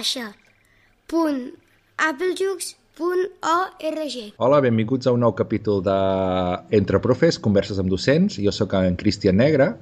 baixa. 0.00 0.32
Punt 1.10 1.52
applejux.org 2.00 4.16
Hola, 4.40 4.60
benvinguts 4.64 5.06
a 5.06 5.12
un 5.12 5.20
nou 5.20 5.34
capítol 5.36 5.82
de 5.84 5.96
Entre 6.78 7.00
Profes, 7.04 7.36
Converses 7.36 7.76
amb 7.82 7.92
docents. 7.92 8.38
Jo 8.40 8.48
sóc 8.54 8.72
en 8.78 8.96
Cristian 8.96 9.36
Negre 9.36 9.74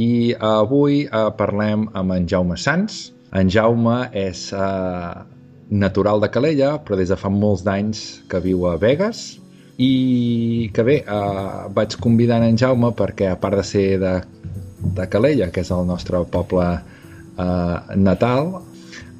i 0.00 0.32
avui 0.40 1.04
eh, 1.04 1.28
parlem 1.36 1.90
amb 1.92 2.16
en 2.16 2.24
Jaume 2.30 2.56
Sans. 2.56 3.12
En 3.36 3.52
Jaume 3.52 4.08
és 4.16 4.48
eh, 4.56 5.12
natural 5.68 6.24
de 6.24 6.32
Calella, 6.32 6.78
però 6.80 6.96
des 6.96 7.12
de 7.12 7.20
fa 7.20 7.28
molts 7.28 7.60
d'anys 7.66 8.24
que 8.32 8.40
viu 8.40 8.64
a 8.70 8.78
Vegas 8.80 9.36
i 9.76 10.70
que 10.72 10.82
bé, 10.88 10.96
eh, 11.04 11.68
vaig 11.76 12.00
convidar 12.00 12.40
en 12.48 12.56
Jaume 12.56 12.94
perquè 12.96 13.28
a 13.34 13.36
part 13.36 13.60
de 13.60 13.68
ser 13.74 14.00
de, 14.00 14.16
de 14.96 15.04
Calella, 15.12 15.52
que 15.52 15.60
és 15.60 15.74
el 15.76 15.84
nostre 15.90 16.24
poble 16.32 16.72
eh, 16.80 17.78
natal, 18.08 18.54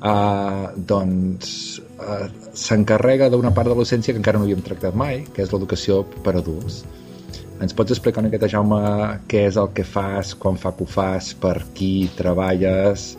eh, 0.02 0.66
doncs 0.92 1.52
eh, 2.00 2.26
s'encarrega 2.54 3.28
d'una 3.32 3.52
part 3.56 3.68
de 3.68 3.74
la 3.74 3.82
docència 3.82 4.14
que 4.14 4.20
encara 4.22 4.40
no 4.40 4.48
havíem 4.48 4.64
tractat 4.64 4.96
mai, 4.96 5.24
que 5.34 5.44
és 5.44 5.52
l'educació 5.52 6.02
per 6.24 6.36
adults. 6.40 6.82
Ens 7.60 7.76
pots 7.76 7.92
explicar 7.92 8.22
una 8.22 8.30
miqueta, 8.30 8.48
Jaume, 8.48 8.80
què 9.28 9.44
és 9.50 9.58
el 9.60 9.68
que 9.76 9.84
fas, 9.84 10.32
quan 10.40 10.56
fa 10.56 10.72
que 10.76 10.86
ho 10.86 10.88
fas, 10.88 11.34
per 11.36 11.58
qui 11.76 12.08
treballes, 12.16 13.12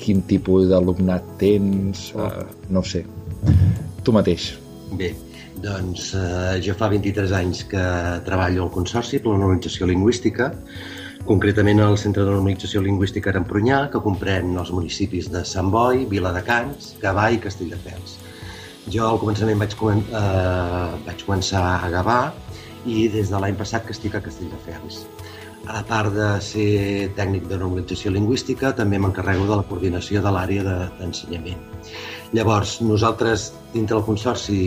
quin 0.00 0.22
tipus 0.28 0.70
d'alumnat 0.70 1.36
tens, 1.42 2.08
eh, 2.16 2.46
no 2.72 2.80
ho 2.80 2.88
sé. 2.88 3.04
Tu 4.02 4.14
mateix. 4.16 4.48
Bé, 4.98 5.12
doncs 5.62 6.08
eh, 6.16 6.56
jo 6.64 6.74
fa 6.78 6.88
23 6.92 7.36
anys 7.36 7.62
que 7.68 7.84
treballo 8.26 8.64
al 8.66 8.72
Consorci 8.74 9.20
per 9.20 9.34
la 9.34 9.42
Normalització 9.42 9.88
Lingüística, 9.90 10.50
concretament 11.26 11.80
al 11.80 11.96
Centre 12.00 12.24
de 12.24 12.32
Normalització 12.32 12.82
Lingüística 12.82 13.30
Arampronyà, 13.30 13.84
que 13.92 14.02
comprèn 14.02 14.56
els 14.58 14.72
municipis 14.74 15.28
de 15.30 15.44
Sant 15.46 15.70
Boi, 15.70 16.04
Viladecans, 16.10 16.96
Gavà 17.02 17.28
i 17.30 17.40
Castelldefels. 17.42 18.16
Jo 18.90 19.06
al 19.06 19.20
començament 19.22 19.60
vaig, 19.62 19.76
comen 19.78 20.02
eh, 20.02 20.88
vaig 21.06 21.22
començar 21.22 21.62
a 21.76 21.90
Gavà 21.92 22.20
i 22.90 23.06
des 23.12 23.30
de 23.30 23.38
l'any 23.38 23.54
passat 23.58 23.86
que 23.86 23.94
estic 23.94 24.16
a 24.18 24.22
Castelldefels. 24.24 25.04
A 25.70 25.84
part 25.86 26.10
de 26.10 26.28
ser 26.42 27.12
tècnic 27.14 27.46
de 27.46 27.58
normalització 27.60 28.10
lingüística, 28.10 28.72
també 28.74 28.98
m'encarrego 28.98 29.46
de 29.46 29.60
la 29.60 29.66
coordinació 29.68 30.22
de 30.24 30.32
l'àrea 30.34 30.64
d'ensenyament. 30.98 31.62
Llavors, 32.34 32.80
nosaltres, 32.82 33.52
dintre 33.74 33.98
del 33.98 34.06
Consorci, 34.08 34.58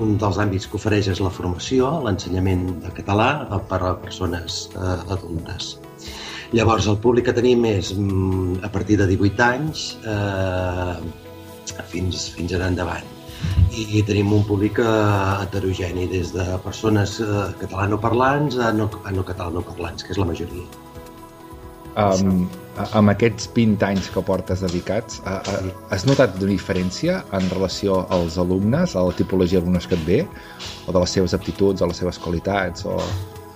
un 0.00 0.16
dels 0.22 0.38
àmbits 0.40 0.70
que 0.70 0.78
ofereix 0.80 1.10
és 1.12 1.20
la 1.20 1.34
formació, 1.34 1.90
l'ensenyament 2.06 2.64
de 2.86 2.94
català 2.96 3.60
per 3.68 3.82
a 3.82 3.92
persones 4.00 4.64
eh, 4.72 4.96
adultes. 5.12 5.74
Llavors, 6.56 6.88
el 6.88 6.96
públic 7.04 7.28
que 7.28 7.36
tenim 7.36 7.66
és 7.68 7.92
mm, 7.92 8.64
a 8.64 8.72
partir 8.72 8.96
de 9.00 9.06
18 9.10 9.44
anys 9.44 9.86
eh, 10.08 10.96
fins, 11.92 12.28
fins 12.34 12.56
en 12.56 12.64
endavant 12.70 13.14
i 13.78 14.02
tenim 14.02 14.32
un 14.34 14.44
públic 14.46 14.80
eh, 14.82 14.88
heterogeni, 15.44 16.08
des 16.10 16.32
de 16.34 16.44
persones 16.64 17.18
eh, 17.22 17.44
catalanoparlants 17.60 18.58
a 18.58 18.72
no, 18.74 18.88
a 19.04 19.12
no 19.14 19.24
catalanoparlants, 19.26 20.04
que 20.04 20.14
és 20.14 20.18
la 20.20 20.26
majoria. 20.28 20.66
Um, 21.98 22.44
amb 22.94 23.10
aquests 23.10 23.48
20 23.56 23.82
anys 23.88 24.10
que 24.14 24.22
portes 24.22 24.60
dedicats, 24.62 25.18
uh, 25.24 25.40
uh, 25.50 25.72
has 25.94 26.04
notat 26.06 26.36
una 26.38 26.52
diferència 26.52 27.24
en 27.34 27.48
relació 27.50 28.04
als 28.14 28.36
alumnes, 28.38 28.94
a 28.94 29.02
la 29.08 29.16
tipologia 29.18 29.58
d'alumnes 29.58 29.88
que 29.90 29.98
et 29.98 30.04
ve, 30.06 30.20
o 30.86 30.94
de 30.94 31.02
les 31.02 31.16
seves 31.18 31.34
aptituds, 31.34 31.82
o 31.82 31.90
les 31.90 31.98
seves 32.04 32.20
qualitats? 32.22 32.86
O... 32.86 32.98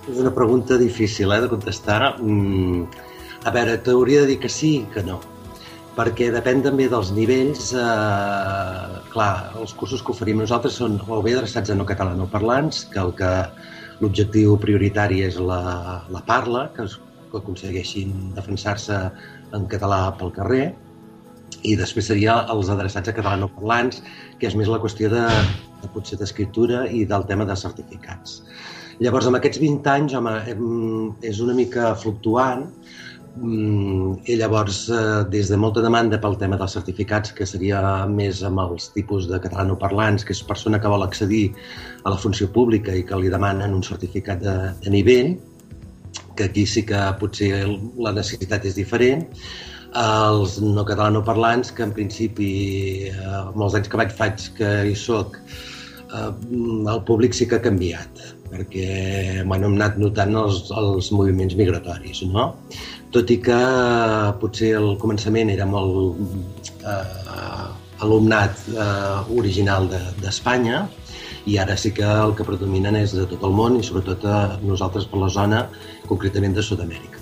És 0.03 0.17
una 0.19 0.33
pregunta 0.35 0.77
difícil 0.77 1.31
eh, 1.31 1.41
de 1.43 1.51
contestar. 1.51 2.17
Mm, 2.19 2.87
a 3.43 3.51
veure, 3.55 3.77
t'hauria 3.85 4.23
de 4.23 4.33
dir 4.33 4.41
que 4.43 4.51
sí 4.51 4.75
i 4.81 4.89
que 4.93 5.03
no 5.05 5.21
perquè 5.93 6.31
depèn 6.33 6.63
també 6.65 6.87
dels 6.89 7.11
nivells. 7.13 7.71
Eh, 7.77 9.01
clar, 9.13 9.33
els 9.61 9.73
cursos 9.77 10.01
que 10.01 10.13
oferim 10.13 10.41
nosaltres 10.41 10.77
són 10.81 10.99
o 11.07 11.21
bé 11.25 11.35
adreçats 11.37 11.69
a 11.69 11.77
no 11.77 11.85
catalanoparlants, 11.89 12.85
que 12.93 13.01
el 13.01 13.13
que 13.17 13.31
l'objectiu 14.01 14.57
prioritari 14.61 15.21
és 15.27 15.37
la, 15.39 16.03
la 16.11 16.23
parla, 16.27 16.67
que, 16.75 16.87
es, 16.87 16.97
que 17.31 17.41
aconsegueixin 17.41 18.33
defensar-se 18.37 18.97
en 19.53 19.69
català 19.69 20.07
pel 20.17 20.33
carrer, 20.35 20.65
i 21.63 21.77
després 21.79 22.09
seria 22.09 22.41
els 22.51 22.71
adreçats 22.73 23.11
a 23.11 23.15
catalanoparlants, 23.15 24.01
que 24.39 24.49
és 24.49 24.57
més 24.59 24.71
la 24.71 24.81
qüestió 24.83 25.11
de, 25.13 25.23
de 25.83 25.91
potser 25.93 26.17
d'escriptura 26.19 26.87
i 26.89 27.05
del 27.07 27.27
tema 27.29 27.45
de 27.47 27.55
certificats. 27.59 28.41
Llavors, 28.99 29.25
amb 29.29 29.39
aquests 29.39 29.61
20 29.61 29.89
anys, 29.93 30.13
home, 30.19 30.35
és 31.25 31.41
una 31.41 31.55
mica 31.57 31.95
fluctuant, 31.95 32.67
Mm, 33.35 34.19
I 34.29 34.35
llavors, 34.37 34.89
eh, 34.93 35.23
des 35.29 35.47
de 35.49 35.57
molta 35.57 35.81
demanda 35.81 36.19
pel 36.21 36.35
tema 36.37 36.57
dels 36.57 36.75
certificats, 36.77 37.31
que 37.33 37.47
seria 37.49 38.05
més 38.05 38.43
amb 38.45 38.61
els 38.61 38.91
tipus 38.93 39.25
de 39.27 39.39
catalanoparlants, 39.41 40.23
que 40.23 40.35
és 40.37 40.43
persona 40.45 40.79
que 40.79 40.91
vol 40.91 41.01
accedir 41.01 41.47
a 42.03 42.13
la 42.13 42.17
funció 42.17 42.51
pública 42.53 42.93
i 42.93 43.01
que 43.03 43.17
li 43.17 43.33
demanen 43.33 43.73
un 43.73 43.81
certificat 43.81 44.43
de, 44.43 44.55
de 44.83 44.93
nivell, 44.93 45.33
que 46.37 46.45
aquí 46.45 46.67
sí 46.69 46.85
que 46.85 46.99
potser 47.19 47.65
la 47.97 48.13
necessitat 48.13 48.69
és 48.69 48.77
diferent, 48.77 49.25
els 49.97 50.59
no 50.61 50.85
catalanoparlants, 50.85 51.73
que 51.73 51.87
en 51.89 51.93
principi, 51.97 52.53
eh, 53.09 53.43
molts 53.57 53.73
anys 53.81 53.89
que 53.89 53.97
vaig 53.97 54.13
faig 54.13 54.45
que 54.61 54.71
hi 54.91 54.93
soc, 54.93 55.41
eh, 56.13 56.29
el 56.29 57.03
públic 57.09 57.33
sí 57.33 57.49
que 57.49 57.57
ha 57.57 57.65
canviat, 57.65 58.25
perquè 58.53 59.43
bueno, 59.43 59.67
hem 59.67 59.77
anat 59.79 59.97
notant 60.01 60.35
els, 60.43 60.67
els 60.77 61.11
moviments 61.15 61.57
migratoris, 61.57 62.23
no? 62.29 62.51
tot 63.13 63.29
i 63.29 63.37
que 63.45 63.53
eh, 63.53 64.33
potser 64.41 64.73
al 64.79 64.95
començament 65.01 65.51
era 65.53 65.67
molt 65.69 66.17
eh, 66.81 67.65
alumnat 68.03 68.67
eh, 68.73 69.37
original 69.37 69.89
d'Espanya 70.21 70.83
de, 70.83 71.03
i 71.53 71.57
ara 71.59 71.75
sí 71.77 71.91
que 71.95 72.05
el 72.07 72.33
que 72.37 72.45
predominen 72.47 72.97
és 72.99 73.13
de 73.17 73.25
tot 73.29 73.43
el 73.43 73.53
món 73.55 73.77
i 73.77 73.83
sobretot 73.85 74.25
a 74.25 74.37
eh, 74.45 74.61
nosaltres 74.65 75.09
per 75.09 75.21
la 75.21 75.29
zona, 75.33 75.65
concretament 76.09 76.55
de 76.55 76.63
Sud-amèrica. 76.65 77.21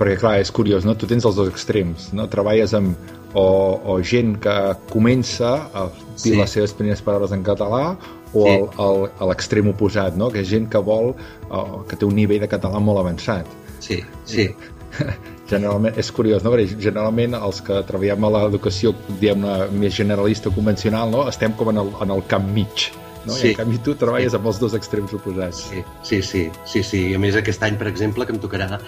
Perquè 0.00 0.16
clar, 0.22 0.38
és 0.40 0.52
curiós, 0.54 0.86
no? 0.88 0.94
Tu 0.96 1.08
tens 1.10 1.26
els 1.28 1.36
dos 1.36 1.50
extrems, 1.50 2.08
no? 2.16 2.24
Treballes 2.32 2.72
amb 2.76 2.96
o, 3.34 3.44
o 3.84 3.98
gent 4.02 4.38
que 4.42 4.54
comença 4.90 5.50
a 5.74 5.84
dir 5.90 6.32
sí. 6.32 6.38
les 6.38 6.56
seves 6.56 6.72
primeres 6.74 7.02
paraules 7.04 7.34
en 7.36 7.44
català 7.46 7.98
o 8.32 8.44
sí. 8.46 8.52
el, 8.54 8.68
el, 8.86 9.06
l'extrem 9.30 9.70
oposat, 9.72 10.16
no? 10.18 10.30
Que 10.30 10.44
és 10.44 10.50
gent 10.50 10.68
que 10.70 10.82
vol, 10.84 11.14
o, 11.48 11.64
que 11.88 11.98
té 11.98 12.06
un 12.08 12.16
nivell 12.18 12.42
de 12.44 12.50
català 12.50 12.82
molt 12.82 13.02
avançat. 13.02 13.48
Sí, 13.80 14.02
sí 14.28 14.50
generalment, 15.50 15.96
és 15.98 16.10
curiós, 16.14 16.44
no? 16.44 16.52
Perquè 16.54 16.78
generalment 16.78 17.36
els 17.38 17.60
que 17.66 17.82
treballem 17.88 18.26
a 18.26 18.32
l'educació 18.36 18.94
diguem-ne 19.08 19.70
més 19.74 19.94
generalista 19.96 20.52
convencional, 20.54 21.10
no? 21.10 21.26
estem 21.30 21.54
com 21.58 21.72
en 21.72 21.82
el, 21.82 21.94
en 22.04 22.14
el 22.14 22.26
camp 22.30 22.50
mig 22.54 22.90
no? 23.24 23.34
Sí. 23.34 23.50
I 23.50 23.50
en 23.52 23.58
canvi 23.58 23.80
tu 23.84 23.94
treballes 24.00 24.32
sí. 24.32 24.38
amb 24.38 24.48
els 24.50 24.60
dos 24.62 24.74
extrems 24.78 25.12
oposats. 25.16 25.64
Sí, 25.68 25.82
sí, 26.06 26.20
sí, 26.26 26.44
sí, 26.64 26.82
sí. 26.86 27.02
I 27.10 27.18
a 27.18 27.20
més 27.22 27.36
aquest 27.38 27.62
any, 27.66 27.76
per 27.80 27.90
exemple, 27.90 28.26
que 28.26 28.34
em 28.36 28.40
tocarà 28.42 28.80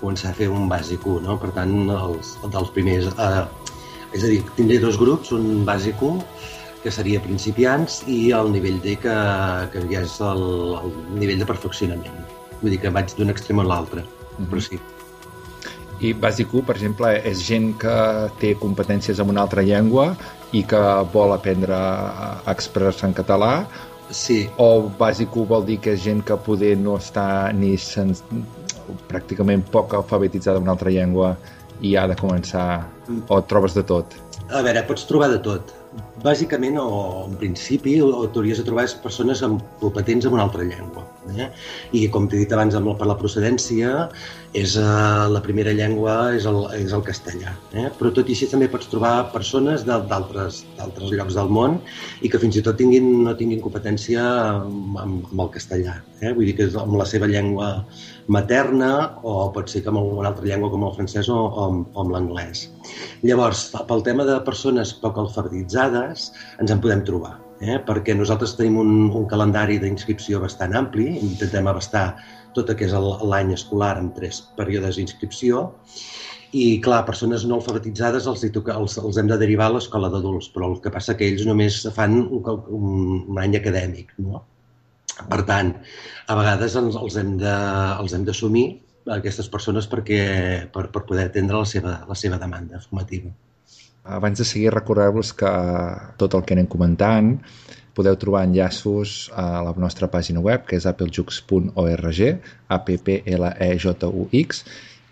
començar 0.00 0.32
a 0.32 0.38
fer 0.38 0.48
un 0.52 0.68
bàsic 0.70 1.04
1, 1.04 1.24
no? 1.26 1.38
Per 1.42 1.52
tant, 1.56 1.74
els, 1.98 2.34
dels 2.44 2.72
primers... 2.76 3.10
Eh, 3.12 3.44
és 4.14 4.22
a 4.22 4.30
dir, 4.30 4.42
tindré 4.54 4.78
dos 4.78 4.96
grups, 5.00 5.32
un 5.34 5.64
bàsic 5.66 6.02
1, 6.06 6.22
que 6.84 6.92
seria 6.92 7.22
principiants, 7.24 8.02
i 8.06 8.18
el 8.36 8.52
nivell 8.52 8.80
D, 8.84 8.96
que, 9.02 9.14
que 9.72 9.84
ja 9.90 10.02
és 10.04 10.18
el, 10.24 10.42
el 10.80 10.92
nivell 11.20 11.40
de 11.40 11.48
perfeccionament. 11.48 12.18
Vull 12.60 12.74
dir 12.76 12.82
que 12.82 12.92
vaig 12.92 13.14
d'un 13.16 13.32
extrem 13.32 13.62
a 13.64 13.64
l'altre, 13.70 14.04
mm 14.04 14.36
-hmm. 14.36 14.50
però 14.50 14.60
sí. 14.60 14.80
I 16.00 16.12
bàsic 16.12 16.52
1, 16.52 16.62
per 16.66 16.76
exemple, 16.76 17.08
és 17.24 17.40
gent 17.48 17.78
que 17.78 17.96
té 18.40 18.54
competències 18.60 19.18
en 19.20 19.28
una 19.28 19.42
altra 19.42 19.62
llengua 19.62 20.16
i 20.52 20.62
que 20.62 20.82
vol 21.12 21.32
aprendre 21.32 21.74
a 21.74 22.42
expressar 22.52 23.08
en 23.08 23.14
català 23.14 23.66
Sí. 24.10 24.48
O 24.56 24.90
bàsic 24.98 25.34
1 25.34 25.46
vol 25.48 25.64
dir 25.66 25.78
que 25.80 25.94
és 25.94 26.02
gent 26.04 26.22
que 26.26 26.36
poder 26.36 26.76
no 26.78 26.98
està 27.00 27.52
ni 27.52 27.76
sens... 27.80 28.24
pràcticament 29.08 29.62
poc 29.72 29.94
alfabetitzada 29.96 30.60
en 30.60 30.66
una 30.66 30.74
altra 30.74 30.90
llengua 30.92 31.34
i 31.80 31.94
ha 31.96 32.06
de 32.06 32.16
començar... 32.20 32.84
O 33.28 33.40
trobes 33.48 33.74
de 33.74 33.82
tot? 33.82 34.14
A 34.50 34.60
veure, 34.64 34.84
pots 34.88 35.06
trobar 35.08 35.30
de 35.32 35.40
tot. 35.44 35.72
Bàsicament, 36.24 36.78
o 36.80 37.26
en 37.26 37.34
principi, 37.36 37.98
t'hauries 38.00 38.60
de 38.60 38.64
trobar 38.64 38.86
persones 39.02 39.42
amb 39.44 39.60
competents 39.82 40.24
en 40.24 40.32
una 40.32 40.46
altra 40.46 40.64
llengua. 40.64 41.02
Eh? 41.36 41.50
I 41.92 42.06
com 42.14 42.28
t'he 42.28 42.40
dit 42.40 42.52
abans 42.56 42.76
amb, 42.78 42.94
per 42.96 43.08
la 43.10 43.16
procedència, 43.20 44.06
és 44.56 44.78
uh, 44.80 45.26
la 45.28 45.42
primera 45.44 45.74
llengua 45.76 46.14
és 46.38 46.46
el, 46.48 46.62
és 46.78 46.94
el 46.96 47.04
castellà. 47.04 47.52
Eh? 47.76 47.90
Però 47.98 48.12
tot 48.16 48.30
i 48.30 48.36
així 48.36 48.48
també 48.48 48.70
pots 48.72 48.88
trobar 48.88 49.12
persones 49.34 49.84
d'altres 49.84 50.62
llocs 51.12 51.36
del 51.36 51.52
món 51.52 51.76
i 52.24 52.32
que 52.32 52.40
fins 52.40 52.56
i 52.56 52.64
tot 52.64 52.80
tinguin, 52.80 53.10
no 53.28 53.36
tinguin 53.36 53.60
competència 53.64 54.24
amb, 54.24 54.96
amb, 55.04 55.28
amb 55.28 55.44
el 55.44 55.52
castellà. 55.58 55.98
Eh? 56.22 56.32
Vull 56.32 56.48
dir 56.48 56.56
que 56.56 56.70
és 56.70 56.80
amb 56.80 56.96
la 57.00 57.08
seva 57.10 57.28
llengua 57.28 57.74
materna 58.26 58.90
o 59.22 59.50
pot 59.54 59.70
ser 59.70 59.82
que 59.84 59.92
amb 59.92 60.00
alguna 60.00 60.30
altra 60.32 60.46
llengua 60.48 60.70
com 60.72 60.84
el 60.86 60.94
francès 60.96 61.28
o, 61.32 61.36
o, 61.36 61.70
o 61.84 62.04
amb 62.04 62.14
l'anglès. 62.14 62.68
Llavors, 63.22 63.66
pel 63.88 64.04
tema 64.06 64.26
de 64.28 64.38
persones 64.46 64.94
poc 65.02 65.18
alfabetitzades, 65.20 66.30
ens 66.60 66.74
en 66.74 66.84
podem 66.84 67.04
trobar. 67.08 67.38
Eh? 67.64 67.78
perquè 67.86 68.12
nosaltres 68.18 68.56
tenim 68.58 68.74
un, 68.82 68.88
un 69.14 69.26
calendari 69.30 69.78
d'inscripció 69.80 70.40
bastant 70.42 70.74
ampli, 70.76 71.06
intentem 71.22 71.68
abastar 71.70 72.16
tot 72.52 72.68
el 72.68 72.76
que 72.76 72.88
és 72.88 72.94
l'any 73.30 73.52
escolar 73.54 73.94
en 74.00 74.10
tres 74.16 74.40
períodes 74.58 74.98
d'inscripció 74.98 75.62
i, 76.54 76.80
clar, 76.84 77.02
persones 77.06 77.46
no 77.48 77.58
alfabetitzades 77.58 78.28
els, 78.30 78.44
toca, 78.54 78.76
els, 78.78 78.98
els 79.00 79.16
hem 79.18 79.30
de 79.30 79.38
derivar 79.40 79.70
a 79.70 79.76
l'escola 79.76 80.10
d'adults, 80.12 80.50
però 80.54 80.70
el 80.70 80.76
que 80.82 80.92
passa 80.94 81.16
que 81.18 81.26
ells 81.30 81.46
només 81.48 81.80
fan 81.96 82.18
un, 82.22 82.42
un, 82.42 83.24
un 83.32 83.40
any 83.42 83.56
acadèmic, 83.58 84.12
no? 84.22 84.44
Per 85.14 85.40
tant, 85.46 85.72
a 86.26 86.34
vegades 86.38 86.74
ens, 86.80 86.96
els 86.98 87.16
hem 87.20 87.36
de, 87.40 87.54
els 88.00 88.12
hem 88.16 88.24
d'assumir 88.26 88.66
aquestes 89.14 89.48
persones 89.52 89.86
perquè, 89.90 90.20
per, 90.72 90.88
per 90.92 91.04
poder 91.08 91.24
atendre 91.28 91.60
la 91.60 91.68
seva, 91.68 91.92
la 92.08 92.16
seva 92.18 92.38
demanda 92.40 92.80
formativa. 92.82 93.30
Abans 94.04 94.38
de 94.40 94.44
seguir, 94.44 94.70
recordar-vos 94.74 95.32
que 95.36 95.50
tot 96.20 96.34
el 96.36 96.42
que 96.44 96.54
anem 96.56 96.68
comentant 96.68 97.38
podeu 97.94 98.16
trobar 98.18 98.42
enllaços 98.48 99.30
a 99.38 99.62
la 99.64 99.72
nostra 99.78 100.08
pàgina 100.10 100.40
web, 100.42 100.64
que 100.66 100.76
és 100.76 100.86
applejux.org, 100.90 102.20
A-P-P-L-E-J-U-X, 102.76 104.48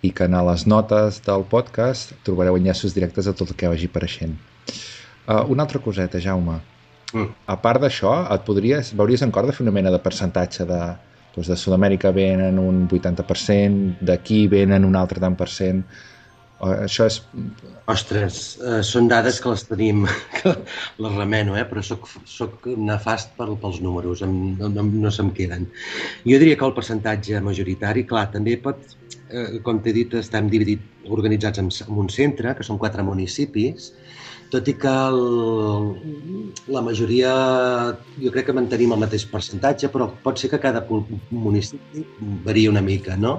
i 0.02 0.10
que 0.10 0.26
en 0.26 0.34
les 0.48 0.66
notes 0.66 1.20
del 1.22 1.44
podcast 1.46 2.10
trobareu 2.26 2.58
enllaços 2.58 2.94
directes 2.96 3.30
a 3.30 3.34
tot 3.38 3.54
el 3.54 3.58
que 3.58 3.70
vagi 3.70 3.86
apareixent. 3.86 4.34
Uh, 5.22 5.46
una 5.54 5.62
altra 5.62 5.78
coseta, 5.78 6.18
Jaume. 6.18 6.58
Mm. 7.12 7.28
A 7.52 7.56
part 7.60 7.82
d'això, 7.82 8.14
et 8.34 8.44
podries, 8.46 8.92
veuries 8.96 9.22
en 9.24 9.32
cor 9.34 9.48
de 9.48 9.54
fer 9.56 9.64
una 9.66 9.74
mena 9.74 9.92
de 9.92 10.00
percentatge 10.02 10.66
de, 10.68 10.80
doncs 11.34 11.48
de 11.48 11.58
Sud-amèrica 11.58 12.12
venen 12.12 12.60
un 12.60 12.86
80%, 12.88 14.00
d'aquí 14.04 14.46
venen 14.52 14.88
un 14.88 14.96
altre 14.96 15.20
tant 15.20 15.36
per 15.38 15.48
cent. 15.52 15.82
Això 16.62 17.08
és... 17.10 17.16
Ostres, 17.90 18.36
eh, 18.62 18.80
són 18.86 19.08
dades 19.10 19.40
que 19.42 19.50
les 19.50 19.64
tenim, 19.66 20.04
que 20.36 20.52
les 21.02 21.16
remeno, 21.16 21.56
eh? 21.58 21.64
però 21.68 21.82
soc, 21.82 22.06
soc 22.28 22.68
nefast 22.78 23.34
per, 23.38 23.48
pels 23.62 23.80
números, 23.82 24.22
em, 24.22 24.36
no, 24.60 24.70
no, 24.70 24.84
no 25.06 25.10
se'm 25.10 25.32
queden. 25.34 25.66
Jo 26.22 26.38
diria 26.38 26.58
que 26.60 26.68
el 26.68 26.76
percentatge 26.76 27.42
majoritari, 27.42 28.06
clar, 28.06 28.28
també 28.36 28.54
pot, 28.62 28.94
eh, 29.26 29.58
com 29.66 29.82
t'he 29.82 29.96
dit, 29.96 30.14
estem 30.20 30.52
dividit, 30.52 30.86
organitzats 31.10 31.58
en, 31.58 31.72
en 31.88 31.98
un 32.04 32.12
centre, 32.14 32.54
que 32.54 32.68
són 32.68 32.78
quatre 32.78 33.02
municipis, 33.02 33.90
tot 34.52 34.68
i 34.68 34.74
que 34.76 34.90
el, 34.92 35.20
la 36.74 36.82
majoria, 36.84 37.34
jo 38.20 38.32
crec 38.34 38.50
que 38.50 38.56
mantenim 38.56 38.92
el 38.92 39.00
mateix 39.00 39.24
percentatge, 39.30 39.88
però 39.92 40.10
pot 40.24 40.40
ser 40.40 40.50
que 40.52 40.60
cada 40.60 40.84
municipi 40.88 42.04
varia 42.44 42.72
una 42.72 42.84
mica, 42.84 43.16
no? 43.16 43.38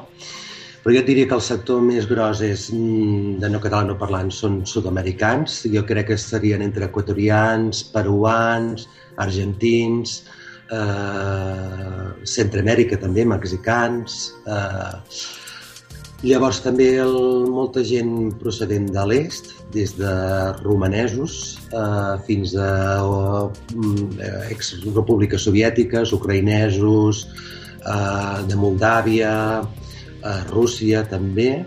Però 0.83 0.95
jo 0.97 1.03
diria 1.07 1.29
que 1.29 1.37
el 1.37 1.43
sector 1.45 1.79
més 1.85 2.09
gros 2.09 2.41
és 2.43 2.65
mm, 2.73 3.37
de 3.39 3.49
no 3.53 3.61
catalanoparlants 3.63 4.41
són 4.43 4.57
sud-americans. 4.67 5.61
Jo 5.71 5.85
crec 5.87 6.09
que 6.09 6.17
serien 6.19 6.65
entre 6.65 6.89
equatorians, 6.89 7.85
peruans, 7.93 8.89
argentins, 9.23 10.17
eh, 10.73 12.09
Centroamèrica 12.33 12.99
també, 12.99 13.23
mexicans. 13.23 14.19
Eh, 14.43 15.42
llavors 16.23 16.61
també 16.63 16.87
el, 17.03 17.15
molta 17.51 17.83
gent 17.83 18.31
procedent 18.39 18.85
de 18.95 19.03
l'est, 19.09 19.51
des 19.75 19.91
de 19.97 20.13
romanesos 20.61 21.37
eh, 21.67 22.13
fins 22.27 22.55
a 22.55 22.69
eh, 23.03 24.31
ex-repúbliques 24.55 25.43
soviètiques, 25.49 26.13
ucraïnesos, 26.15 27.25
eh, 27.83 28.37
de 28.47 28.59
Moldàvia, 28.59 29.33
a 30.23 30.33
Rússia 30.47 31.03
també, 31.11 31.65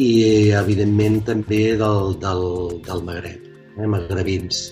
i 0.00 0.52
evidentment 0.56 1.20
també 1.28 1.62
del, 1.76 2.14
del, 2.22 2.44
del 2.86 3.04
Magreb, 3.04 3.48
eh, 3.76 3.88
magrebins. 3.88 4.64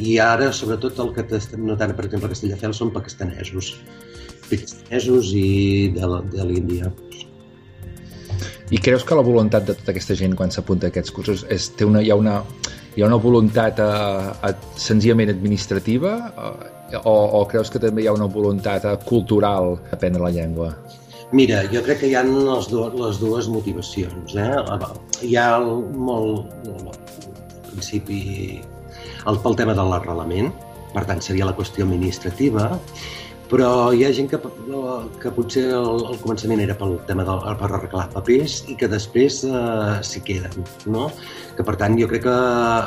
I 0.00 0.16
ara, 0.24 0.52
sobretot, 0.52 0.98
el 1.04 1.12
que 1.16 1.26
estem 1.36 1.66
notant, 1.68 1.92
per 1.96 2.08
exemple, 2.08 2.30
a 2.30 2.34
Castelldefels 2.34 2.80
són 2.80 2.92
pakistanesos, 2.94 3.74
pakistanesos 4.48 5.32
i 5.36 5.92
de 5.96 6.46
l'Índia. 6.48 6.92
I 8.72 8.78
creus 8.80 9.04
que 9.04 9.16
la 9.16 9.24
voluntat 9.24 9.66
de 9.68 9.74
tota 9.76 9.92
aquesta 9.92 10.14
gent 10.16 10.32
quan 10.36 10.52
s'apunta 10.52 10.88
a 10.88 10.92
aquests 10.92 11.12
cursos 11.12 11.42
és, 11.52 11.66
té 11.76 11.84
una, 11.84 12.00
hi, 12.00 12.08
ha 12.08 12.16
una, 12.16 12.38
hi 12.96 13.02
ha 13.02 13.08
una 13.10 13.18
voluntat 13.20 13.82
a, 13.84 13.92
a, 14.32 14.52
senzillament 14.80 15.28
administrativa 15.28 16.14
eh, 16.30 16.96
o, 17.02 17.12
o 17.12 17.42
creus 17.50 17.68
que 17.72 17.82
també 17.82 18.06
hi 18.06 18.08
ha 18.08 18.16
una 18.16 18.30
voluntat 18.32 18.86
eh, 18.88 18.94
cultural 19.04 19.76
d'aprendre 19.90 20.24
la 20.24 20.32
llengua? 20.32 20.70
Mira, 21.36 21.62
jo 21.72 21.84
crec 21.84 22.00
que 22.00 22.08
hi 22.08 22.16
ha 22.16 22.24
les, 22.24 22.68
dues, 22.72 22.96
les 22.96 23.20
dues 23.20 23.48
motivacions. 23.52 24.36
Eh? 24.40 24.48
Hi 25.28 25.36
ha 25.36 25.46
el, 25.58 25.70
molt, 26.08 26.48
al 26.72 26.90
principi 27.70 28.22
el, 28.56 29.36
pel 29.44 29.56
tema 29.60 29.76
de 29.76 29.84
l'arrelament, 29.84 30.48
per 30.96 31.04
tant 31.08 31.20
seria 31.24 31.48
la 31.48 31.56
qüestió 31.56 31.84
administrativa, 31.84 32.70
però 33.52 33.92
hi 33.92 34.06
ha 34.06 34.10
gent 34.16 34.30
que, 34.32 34.38
que 35.20 35.30
potser 35.36 35.66
al, 35.76 36.06
al 36.08 36.18
començament 36.22 36.62
era 36.64 36.76
pel 36.78 36.94
tema 37.08 37.24
del, 37.28 37.42
per 37.60 37.68
arreglar 37.68 38.06
papers 38.14 38.62
i 38.72 38.76
que 38.80 38.88
després 38.88 39.42
eh, 39.44 39.98
s'hi 40.08 40.22
queden, 40.24 40.64
no? 40.94 41.10
Que 41.58 41.66
per 41.68 41.74
tant 41.80 41.98
jo 42.00 42.08
crec 42.08 42.24
que 42.24 42.36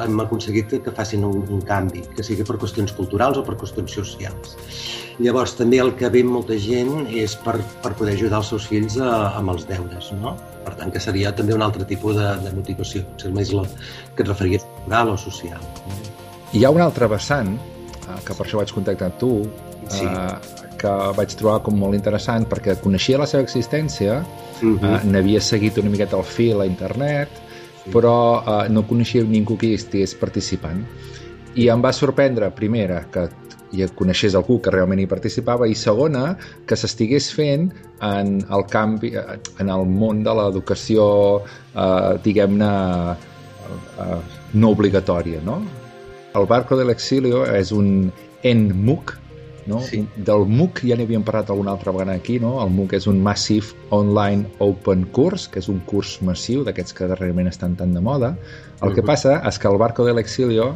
hem 0.08 0.24
aconseguit 0.24 0.74
que, 0.82 0.94
facin 0.98 1.28
un, 1.28 1.44
un 1.54 1.62
canvi, 1.70 2.02
que 2.18 2.26
sigui 2.26 2.48
per 2.48 2.58
qüestions 2.62 2.96
culturals 2.98 3.38
o 3.38 3.44
per 3.46 3.60
qüestions 3.62 3.94
socials. 3.94 4.56
Llavors 5.22 5.54
també 5.60 5.78
el 5.84 5.94
que 6.00 6.10
ve 6.12 6.24
molta 6.26 6.58
gent 6.60 7.06
és 7.14 7.38
per, 7.46 7.60
per 7.86 7.94
poder 8.00 8.18
ajudar 8.18 8.42
els 8.42 8.50
seus 8.56 8.66
fills 8.72 8.98
a, 8.98 9.12
amb 9.38 9.54
els 9.54 9.70
deures, 9.70 10.10
no? 10.18 10.34
Per 10.66 10.74
tant 10.82 10.90
que 10.90 11.04
seria 11.04 11.30
també 11.38 11.54
un 11.54 11.62
altre 11.62 11.86
tipus 11.86 12.18
de, 12.18 12.32
de 12.42 12.56
motivació, 12.58 13.06
potser 13.12 13.32
més 13.38 13.54
la 13.54 13.68
que 13.70 14.26
et 14.26 14.34
referies 14.34 14.66
cultural 14.72 15.14
o 15.14 15.22
social. 15.22 15.62
Hi 16.58 16.66
ha 16.66 16.74
un 16.74 16.82
altre 16.82 17.08
vessant, 17.14 17.54
eh, 17.54 18.20
que 18.26 18.34
per 18.34 18.48
això 18.48 18.64
vaig 18.64 18.74
contactar 18.74 19.14
amb 19.14 19.22
tu, 19.22 19.32
Sí. 19.90 20.06
eh, 20.06 20.66
que 20.80 20.94
vaig 21.18 21.36
trobar 21.40 21.62
com 21.66 21.78
molt 21.80 21.96
interessant 21.98 22.46
perquè 22.50 22.78
coneixia 22.82 23.22
la 23.22 23.30
seva 23.30 23.44
existència, 23.46 24.22
Mm 24.62 24.86
eh, 24.86 25.00
n'havia 25.12 25.42
seguit 25.42 25.78
una 25.82 25.92
miqueta 25.92 26.18
el 26.18 26.24
fil 26.24 26.62
a 26.62 26.66
internet, 26.66 27.30
però 27.92 28.42
eh, 28.42 28.70
no 28.70 28.86
coneixia 28.88 29.24
ningú 29.24 29.58
que 29.58 29.68
hi 29.68 29.80
estigués 29.80 30.16
participant. 30.16 30.86
I 31.56 31.70
em 31.72 31.82
va 31.84 31.92
sorprendre, 31.94 32.50
primera, 32.52 33.02
que 33.12 33.30
hi 33.76 33.86
coneixés 33.96 34.36
algú 34.36 34.60
que 34.62 34.72
realment 34.74 35.02
hi 35.02 35.08
participava 35.12 35.68
i 35.68 35.76
segona, 35.76 36.36
que 36.68 36.78
s'estigués 36.80 37.32
fent 37.36 37.70
en 38.04 38.38
el 38.56 38.66
canvi, 38.72 39.14
eh, 39.16 39.40
en 39.60 39.70
el 39.70 39.86
món 39.86 40.24
de 40.24 40.34
l'educació, 40.40 41.06
eh, 41.74 42.16
diguem-ne, 42.24 42.72
eh, 44.06 44.20
no 44.54 44.72
obligatòria, 44.72 45.42
no? 45.44 45.62
El 46.36 46.48
Barco 46.48 46.76
de 46.76 46.86
l'Exilio 46.86 47.46
és 47.46 47.72
un 47.72 48.12
NMUC, 48.44 49.16
no? 49.68 49.80
Sí. 49.82 50.04
Del 50.28 50.46
MOOC 50.50 50.84
ja 50.90 50.98
n'havíem 51.00 51.24
parlat 51.26 51.50
alguna 51.50 51.74
altra 51.76 51.94
vegada 51.96 52.16
aquí, 52.18 52.38
no? 52.40 52.58
El 52.64 52.72
MOOC 52.76 52.96
és 53.00 53.08
un 53.12 53.22
Massive 53.24 53.74
Online 53.96 54.46
Open 54.64 55.06
Course, 55.16 55.50
que 55.52 55.62
és 55.64 55.70
un 55.72 55.82
curs 55.90 56.18
massiu 56.26 56.64
d'aquests 56.68 56.96
que 56.96 57.10
darrerament 57.12 57.50
estan 57.52 57.76
tan 57.80 57.94
de 57.96 58.04
moda. 58.04 58.36
El 58.86 58.94
que 58.96 59.04
passa 59.06 59.40
és 59.48 59.60
que 59.60 59.70
el 59.72 59.80
Barco 59.82 60.06
de 60.06 60.14
l'Exilio 60.14 60.74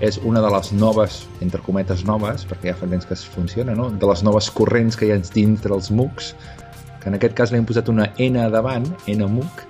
és 0.00 0.16
una 0.24 0.40
de 0.40 0.50
les 0.52 0.72
noves, 0.72 1.24
entre 1.44 1.60
cometes 1.60 2.06
noves, 2.08 2.46
perquè 2.48 2.72
ja 2.72 2.78
fa 2.78 2.88
temps 2.88 3.04
que 3.06 3.14
es 3.14 3.24
funciona, 3.28 3.74
no? 3.76 3.90
de 3.90 4.08
les 4.08 4.22
noves 4.24 4.48
corrents 4.50 4.96
que 4.96 5.08
hi 5.08 5.12
ha 5.12 5.20
dintre 5.34 5.76
els 5.76 5.90
MOOCs, 5.92 6.32
que 7.00 7.10
en 7.12 7.16
aquest 7.18 7.36
cas 7.36 7.52
li 7.52 7.60
hem 7.60 7.68
posat 7.68 7.90
una 7.92 8.08
N 8.18 8.46
davant, 8.52 8.88
NMOOC, 9.08 9.66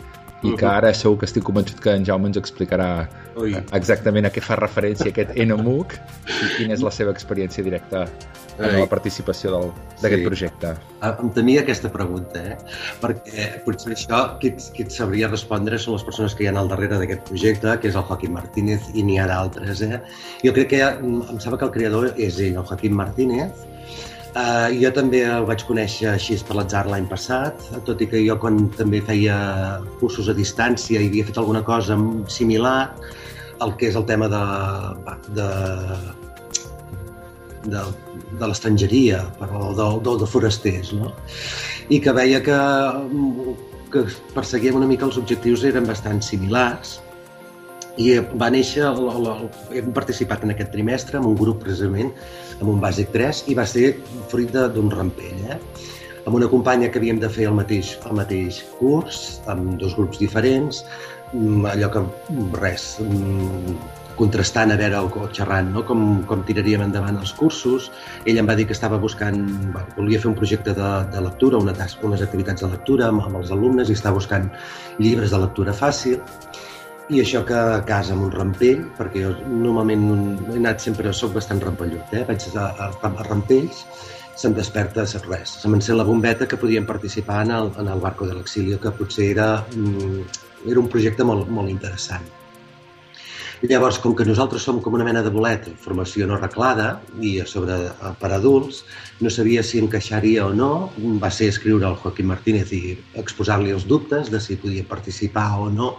i 0.47 0.55
que 0.57 0.67
ara 0.67 0.93
segur 0.97 1.19
que 1.21 1.29
estic 1.29 1.45
convençut 1.45 1.83
que 1.85 1.93
en 1.93 2.07
Jaume 2.07 2.31
ens 2.31 2.39
explicarà 2.41 3.09
Ui. 3.41 3.55
exactament 3.73 4.27
a 4.27 4.31
què 4.35 4.43
fa 4.45 4.57
referència 4.61 5.11
aquest 5.11 5.33
NMOOC 5.37 5.95
i 6.29 6.51
quina 6.59 6.75
és 6.77 6.83
la 6.85 6.91
seva 6.95 7.11
experiència 7.15 7.65
directa 7.65 8.07
en 8.61 8.75
la 8.77 8.87
participació 8.91 9.73
d'aquest 10.03 10.21
Sí. 10.21 10.27
projecte. 10.27 10.75
Ah, 11.01 11.17
Em 11.23 11.31
temia 11.33 11.63
aquesta 11.63 11.89
pregunta, 11.91 12.43
eh? 12.45 12.57
perquè 13.01 13.47
potser 13.65 13.95
això 13.95 14.39
qui, 14.39 14.51
qui 14.75 14.83
et 14.83 14.91
sabria 14.93 15.29
respondre 15.29 15.79
són 15.79 15.95
les 15.95 16.05
persones 16.05 16.35
que 16.35 16.45
hi 16.45 16.49
ha 16.51 16.53
al 16.59 16.69
darrere 16.69 16.99
d'aquest 17.01 17.23
projecte, 17.31 17.79
que 17.81 17.89
és 17.89 17.97
el 17.97 18.03
Joaquim 18.05 18.33
Martínez, 18.37 18.91
i 18.93 19.03
n'hi 19.03 19.19
ha 19.19 19.27
d'altres. 19.31 19.81
Eh? 19.81 20.01
Jo 20.45 20.53
crec 20.53 20.69
que 20.75 20.83
ha, 20.83 20.91
em 21.01 21.41
sembla 21.41 21.59
que 21.59 21.65
el 21.71 21.71
creador 21.73 22.13
és 22.19 22.39
ell, 22.39 22.57
el 22.61 22.65
Joaquim 22.69 22.93
Martínez. 22.93 23.51
Uh, 24.31 24.71
jo 24.79 24.93
també 24.95 25.25
el 25.27 25.45
vaig 25.49 25.65
conèixer 25.67 26.13
així 26.13 26.37
per 26.47 26.55
l'atzar 26.55 26.85
l'any 26.87 27.09
passat, 27.11 27.65
tot 27.87 27.99
i 27.99 28.07
que 28.07 28.21
jo 28.23 28.37
quan 28.39 28.69
també 28.79 29.01
feia 29.03 29.37
cursos 29.99 30.31
a 30.31 30.37
distància 30.39 31.01
i 31.01 31.09
havia 31.11 31.27
fet 31.27 31.41
alguna 31.43 31.65
cosa 31.67 31.99
similar, 32.31 32.93
el 33.61 33.75
que 33.77 33.91
és 33.91 33.99
el 33.99 34.07
tema 34.07 34.31
de, 34.31 34.45
de 35.35 35.49
de, 37.65 37.83
de 38.39 38.49
l'estrangeria, 38.49 39.25
però 39.41 39.71
de, 39.77 39.87
de, 40.05 40.17
de 40.23 40.29
forasters, 40.29 40.93
no? 40.97 41.13
I 41.91 42.01
que 42.01 42.15
veia 42.17 42.41
que, 42.45 42.59
que 43.93 44.05
perseguíem 44.35 44.79
una 44.79 44.89
mica 44.89 45.09
els 45.09 45.19
objectius 45.21 45.67
eren 45.69 45.89
bastant 45.89 46.23
similars 46.25 46.99
i 48.01 48.15
va 48.41 48.49
néixer, 48.53 48.87
el, 48.87 49.09
el, 49.13 49.27
el, 49.35 49.49
hem 49.81 49.91
participat 49.97 50.47
en 50.47 50.55
aquest 50.55 50.71
trimestre 50.73 51.19
amb 51.19 51.29
un 51.33 51.37
grup 51.37 51.61
precisament, 51.65 52.15
amb 52.61 52.69
un 52.75 52.83
bàsic 52.83 53.13
3 53.15 53.47
i 53.53 53.57
va 53.59 53.67
ser 53.69 53.95
fruit 54.33 54.53
d'un 54.53 54.93
rampell, 54.93 55.41
eh? 55.55 55.59
amb 56.27 56.37
una 56.37 56.49
companya 56.53 56.91
que 56.93 57.01
havíem 57.01 57.21
de 57.21 57.31
fer 57.33 57.49
el 57.49 57.57
mateix, 57.57 57.95
el 58.07 58.19
mateix 58.19 58.61
curs, 58.79 59.41
amb 59.51 59.79
dos 59.81 59.97
grups 59.99 60.21
diferents, 60.21 60.85
mm, 61.33 61.65
allò 61.73 61.89
que 61.95 62.05
mm, 62.05 62.53
res, 62.61 62.93
mm, 63.03 63.79
contrastant 64.21 64.75
a 64.75 64.77
veure 64.77 65.01
o 65.01 65.29
xerrant 65.33 65.71
no? 65.73 65.83
com, 65.89 66.01
com 66.29 66.43
tiraríem 66.45 66.83
endavant 66.85 67.17
els 67.23 67.33
cursos. 67.33 67.89
Ell 68.29 68.41
em 68.43 68.49
va 68.51 68.57
dir 68.59 68.67
que 68.69 68.77
estava 68.77 68.99
buscant, 69.01 69.39
bueno, 69.73 69.87
volia 69.97 70.21
fer 70.21 70.29
un 70.29 70.37
projecte 70.37 70.75
de, 70.77 70.91
de 71.15 71.23
lectura, 71.25 71.63
una 71.65 71.73
tasca, 71.77 72.05
unes 72.07 72.25
activitats 72.27 72.67
de 72.67 72.69
lectura 72.75 73.09
amb, 73.09 73.25
amb 73.25 73.41
els 73.41 73.55
alumnes 73.57 73.89
i 73.89 73.97
estava 73.97 74.21
buscant 74.21 74.51
llibres 74.99 75.33
de 75.33 75.41
lectura 75.41 75.73
fàcil 75.73 76.21
i 77.11 77.21
això 77.21 77.43
que 77.47 77.57
a 77.59 77.83
casa 77.87 78.15
amb 78.15 78.29
un 78.29 78.33
rampell, 78.33 78.85
perquè 78.99 79.25
jo 79.25 79.35
normalment 79.51 80.05
he 80.53 80.59
anat 80.61 80.83
sempre, 80.85 81.13
sóc 81.17 81.35
bastant 81.35 81.63
rampellut, 81.65 82.15
eh? 82.15 82.23
vaig 82.29 82.45
a, 82.55 82.67
a, 82.87 82.91
a 83.11 83.25
rampells, 83.27 83.85
se'm 84.39 84.55
desperta 84.57 85.05
res. 85.27 85.57
Se 85.61 85.69
m'encén 85.69 85.99
la 85.99 86.07
bombeta 86.07 86.47
que 86.49 86.57
podien 86.57 86.87
participar 86.87 87.43
en 87.45 87.51
el, 87.57 87.73
en 87.83 87.89
el 87.89 88.01
Barco 88.01 88.27
de 88.27 88.35
l'Exilio, 88.35 88.79
que 88.81 88.93
potser 88.95 89.33
era, 89.33 89.49
mm, 89.75 90.69
era 90.71 90.81
un 90.81 90.89
projecte 90.89 91.25
molt, 91.25 91.49
molt 91.49 91.69
interessant. 91.69 92.29
Llavors, 93.61 93.99
com 94.01 94.15
que 94.17 94.25
nosaltres 94.25 94.63
som 94.65 94.79
com 94.81 94.95
una 94.97 95.05
mena 95.05 95.21
de 95.21 95.29
bolet, 95.35 95.67
formació 95.83 96.25
no 96.27 96.39
arreglada 96.39 97.03
i 97.21 97.35
a 97.43 97.45
sobre 97.45 97.75
per 98.23 98.31
adults, 98.33 98.85
no 99.21 99.29
sabia 99.29 99.63
si 99.67 99.83
encaixaria 99.83 100.47
o 100.47 100.55
no. 100.57 100.71
Va 101.21 101.29
ser 101.29 101.51
escriure 101.53 101.85
al 101.85 101.99
Joaquim 102.01 102.31
Martínez 102.33 102.73
i 102.73 102.97
exposar-li 103.21 103.75
els 103.77 103.85
dubtes 103.91 104.31
de 104.33 104.41
si 104.41 104.57
podia 104.57 104.87
participar 104.89 105.51
o 105.61 105.69
no. 105.69 105.91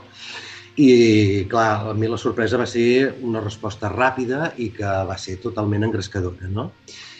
I, 0.79 1.45
clar, 1.51 1.89
a 1.91 1.93
mi 1.93 2.07
la 2.07 2.19
sorpresa 2.21 2.59
va 2.59 2.67
ser 2.69 3.11
una 3.27 3.41
resposta 3.43 3.89
ràpida 3.91 4.53
i 4.63 4.69
que 4.75 4.91
va 5.07 5.17
ser 5.19 5.37
totalment 5.43 5.83
engrescadora, 5.87 6.47
no? 6.47 6.71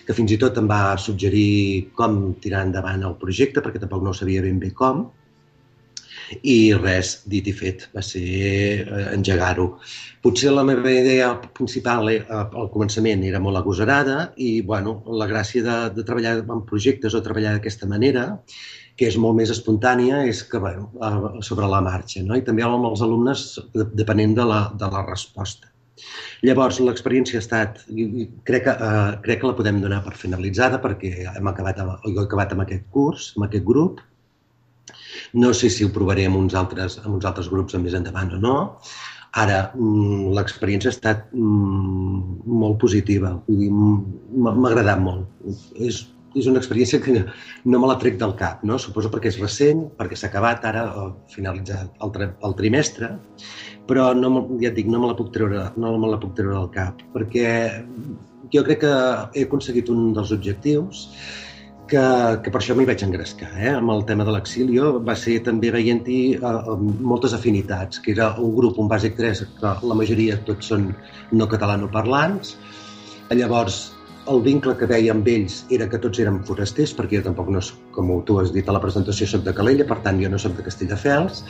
que 0.05 0.15
fins 0.17 0.31
i 0.33 0.37
tot 0.41 0.57
em 0.57 0.67
va 0.69 0.97
suggerir 0.97 1.91
com 1.97 2.33
tirar 2.43 2.63
endavant 2.65 3.03
el 3.07 3.17
projecte, 3.21 3.61
perquè 3.61 3.81
tampoc 3.81 4.01
no 4.03 4.15
sabia 4.17 4.41
ben 4.43 4.57
bé 4.59 4.71
com, 4.75 5.03
i 6.47 6.73
res, 6.77 7.11
dit 7.27 7.47
i 7.47 7.53
fet, 7.55 7.87
va 7.95 8.03
ser 8.05 8.23
eh, 8.81 9.05
engegar-ho. 9.11 9.67
Potser 10.23 10.53
la 10.53 10.65
meva 10.67 10.91
idea 10.91 11.31
principal 11.57 12.11
eh, 12.13 12.21
al 12.31 12.69
començament 12.73 13.25
era 13.27 13.41
molt 13.43 13.59
agosarada 13.59 14.31
i, 14.37 14.61
bueno, 14.61 15.01
la 15.21 15.27
gràcia 15.31 15.65
de, 15.65 15.77
de 15.97 16.05
treballar 16.07 16.37
en 16.41 16.63
projectes 16.67 17.15
o 17.15 17.23
treballar 17.25 17.57
d'aquesta 17.57 17.89
manera 17.89 18.29
que 19.01 19.09
és 19.09 19.17
molt 19.17 19.33
més 19.39 19.49
espontània, 19.49 20.19
és 20.29 20.43
que, 20.45 20.59
bueno, 20.61 20.91
sobre 21.41 21.65
la 21.69 21.81
marxa, 21.81 22.21
no? 22.21 22.35
I 22.37 22.43
també 22.45 22.61
amb 22.61 22.85
els 22.85 23.01
alumnes, 23.01 23.45
depenent 23.97 24.35
de 24.37 24.45
la, 24.45 24.59
de 24.77 24.89
la 24.93 25.01
resposta. 25.07 25.71
Llavors, 26.45 26.77
l'experiència 26.85 27.39
ha 27.39 27.43
estat, 27.43 27.81
crec 28.45 28.67
que, 28.67 28.75
uh, 28.75 29.15
crec 29.25 29.41
que 29.41 29.49
la 29.49 29.57
podem 29.57 29.81
donar 29.81 30.03
per 30.05 30.13
finalitzada 30.19 30.77
perquè 30.83 31.11
hem 31.31 31.49
acabat, 31.49 31.81
amb, 31.81 32.05
jo 32.05 32.21
he 32.21 32.27
acabat 32.27 32.53
amb 32.53 32.65
aquest 32.65 32.85
curs, 32.93 33.31
amb 33.37 33.47
aquest 33.47 33.65
grup. 33.65 34.05
No 35.33 35.51
sé 35.57 35.73
si 35.73 35.85
ho 35.85 35.91
provaré 35.95 36.27
amb 36.29 36.37
uns 36.37 36.57
altres, 36.61 36.99
amb 37.01 37.15
uns 37.17 37.25
altres 37.29 37.49
grups 37.49 37.77
més 37.81 37.97
endavant 37.97 38.37
o 38.37 38.41
no. 38.45 38.55
Ara, 39.41 39.59
mm, 39.73 40.29
l'experiència 40.37 40.93
ha 40.93 40.97
estat 40.97 41.27
mm, 41.33 42.41
molt 42.61 42.81
positiva, 42.85 43.33
m'ha 43.49 44.71
agradat 44.73 45.01
molt. 45.01 45.29
És 45.89 46.03
és 46.37 46.47
una 46.47 46.61
experiència 46.61 47.01
que 47.03 47.25
no 47.65 47.81
me 47.81 47.89
la 47.89 47.97
trec 48.01 48.17
del 48.21 48.33
cap, 48.39 48.63
no? 48.67 48.77
Suposo 48.79 49.11
perquè 49.11 49.31
és 49.31 49.39
recent, 49.41 49.85
perquè 49.99 50.17
s'ha 50.17 50.29
acabat 50.31 50.65
ara, 50.69 50.85
finalitzat 51.33 52.01
el, 52.03 52.13
tri 52.15 52.29
el 52.47 52.57
trimestre, 52.59 53.11
però 53.89 54.11
no, 54.17 54.31
ja 54.61 54.71
et 54.71 54.77
dic, 54.77 54.89
no 54.91 55.01
me 55.03 55.11
la 55.11 55.17
puc 55.19 55.31
treure, 55.35 55.67
no 55.75 55.93
me 55.99 56.11
la 56.11 56.19
puc 56.21 56.35
treure 56.37 56.57
del 56.57 56.71
cap, 56.75 57.03
perquè 57.15 57.47
jo 58.51 58.65
crec 58.67 58.83
que 58.83 58.97
he 59.35 59.47
aconseguit 59.47 59.89
un 59.91 60.11
dels 60.15 60.31
objectius 60.35 61.07
que, 61.91 62.03
que 62.43 62.51
per 62.51 62.61
això 62.61 62.75
m'hi 62.77 62.87
vaig 62.87 63.03
engrescar, 63.03 63.51
eh? 63.59 63.71
amb 63.75 63.91
el 63.91 64.05
tema 64.07 64.23
de 64.27 64.35
l'exilio, 64.35 64.93
va 65.03 65.15
ser 65.19 65.41
també 65.47 65.73
veient-hi 65.75 66.19
uh, 66.39 66.75
moltes 66.79 67.35
afinitats, 67.35 67.99
que 68.03 68.13
era 68.15 68.31
un 68.39 68.53
grup, 68.55 68.79
un 68.79 68.87
bàsic 68.91 69.17
3, 69.19 69.43
que 69.59 69.73
la 69.91 69.97
majoria 69.99 70.39
tots 70.47 70.71
són 70.71 70.91
no 71.35 71.49
catalanoparlants, 71.51 72.55
llavors 73.35 73.81
el 74.29 74.41
vincle 74.45 74.75
que 74.77 74.87
veia 74.89 75.13
amb 75.15 75.27
ells 75.27 75.61
era 75.73 75.87
que 75.89 75.99
tots 76.01 76.19
érem 76.21 76.39
forasters, 76.45 76.93
perquè 76.97 77.19
jo 77.19 77.25
tampoc 77.25 77.49
no, 77.53 77.61
com 77.95 78.11
tu 78.27 78.37
has 78.41 78.51
dit 78.53 78.67
a 78.69 78.75
la 78.75 78.81
presentació, 78.83 79.27
soc 79.27 79.45
de 79.47 79.53
Calella, 79.57 79.87
per 79.89 79.97
tant 80.05 80.19
jo 80.21 80.29
no 80.29 80.39
soc 80.41 80.57
de 80.57 80.65
Castelldefels, 80.67 81.43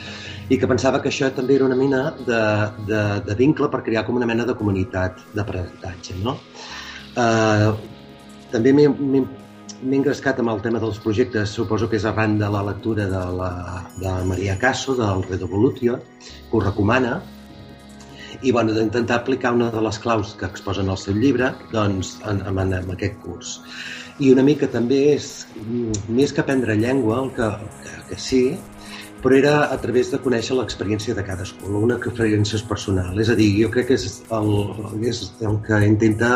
i 0.48 0.58
que 0.58 0.70
pensava 0.70 1.02
que 1.02 1.10
això 1.12 1.28
també 1.36 1.58
era 1.58 1.68
una 1.68 1.76
mena 1.78 2.02
de, 2.24 2.40
de, 2.88 3.02
de 3.28 3.36
vincle 3.38 3.68
per 3.72 3.82
crear 3.84 4.06
com 4.06 4.16
una 4.20 4.28
mena 4.28 4.48
de 4.48 4.56
comunitat 4.56 5.20
d'aprenentatge. 5.36 6.16
No? 6.24 6.38
Uh, 7.12 7.76
també 8.52 8.72
m'he 8.72 9.24
engrescat 9.98 10.40
amb 10.40 10.54
el 10.54 10.64
tema 10.64 10.80
dels 10.80 11.00
projectes, 11.02 11.52
suposo 11.52 11.90
que 11.90 11.98
és 12.00 12.08
arran 12.08 12.38
de 12.40 12.48
la 12.52 12.64
lectura 12.70 13.08
de, 13.10 13.22
la, 13.36 13.52
de 14.00 14.16
Maria 14.28 14.56
Caso, 14.60 14.96
del 14.96 15.24
Redovolutio, 15.28 16.00
que 16.22 16.56
ho 16.56 16.64
recomana, 16.64 17.20
i 18.42 18.52
bueno, 18.52 18.74
d'intentar 18.74 19.20
aplicar 19.20 19.52
una 19.54 19.70
de 19.70 19.82
les 19.84 19.98
claus 20.02 20.34
que 20.38 20.48
exposen 20.48 20.90
al 20.90 20.98
seu 20.98 21.14
llibre 21.14 21.52
doncs, 21.72 22.16
en, 22.28 22.42
en, 22.46 22.60
en 22.74 22.90
aquest 22.94 23.18
curs. 23.22 23.58
I 24.20 24.32
una 24.34 24.44
mica 24.44 24.68
també 24.70 25.00
és, 25.14 25.46
més 26.08 26.34
que 26.34 26.42
aprendre 26.42 26.76
llengua, 26.76 27.22
el 27.24 27.30
que, 27.36 27.48
que, 27.84 27.96
que 28.10 28.18
sí, 28.20 28.42
però 29.22 29.38
era 29.38 29.54
a 29.70 29.78
través 29.80 30.10
de 30.10 30.18
conèixer 30.18 30.56
l'experiència 30.58 31.14
de 31.14 31.22
cadascú, 31.24 31.70
una 31.78 31.96
experiència 32.00 32.58
personal. 32.68 33.14
És 33.22 33.30
a 33.30 33.38
dir, 33.38 33.48
jo 33.60 33.70
crec 33.70 33.92
que 33.92 33.98
és 33.98 34.18
el, 34.34 34.52
és 35.08 35.22
el 35.40 35.58
que 35.66 35.78
intenta 35.86 36.32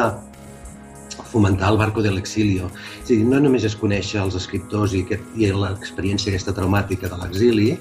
fomentar 1.26 1.72
el 1.72 1.80
barco 1.80 2.04
de 2.04 2.12
l'exilio. 2.14 2.70
És 3.02 3.10
dir, 3.10 3.24
no 3.26 3.40
només 3.42 3.66
és 3.66 3.74
conèixer 3.76 4.22
els 4.22 4.38
escriptors 4.38 4.94
i, 4.94 5.02
i 5.36 5.50
l'experiència 5.50 6.30
aquesta 6.32 6.54
traumàtica 6.56 7.10
de 7.10 7.18
l'exili, 7.24 7.72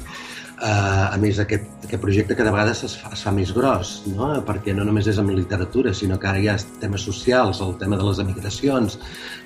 Uh, 0.55 1.11
a 1.11 1.17
més, 1.19 1.35
aquest, 1.43 1.65
aquest 1.83 1.99
projecte 1.99 2.35
cada 2.39 2.51
vegada 2.55 2.71
es 2.71 2.93
fa, 2.95 3.09
es 3.11 3.25
fa 3.25 3.31
més 3.35 3.49
gros, 3.51 3.89
no? 4.07 4.29
perquè 4.47 4.71
no 4.71 4.85
només 4.87 5.09
és 5.11 5.19
amb 5.19 5.33
literatura, 5.35 5.91
sinó 5.91 6.15
que 6.15 6.29
ara 6.29 6.39
hi 6.39 6.47
ha 6.47 6.55
temes 6.79 7.03
socials, 7.03 7.59
el 7.65 7.75
tema 7.81 7.99
de 7.99 8.07
les 8.07 8.21
emigracions, 8.23 8.95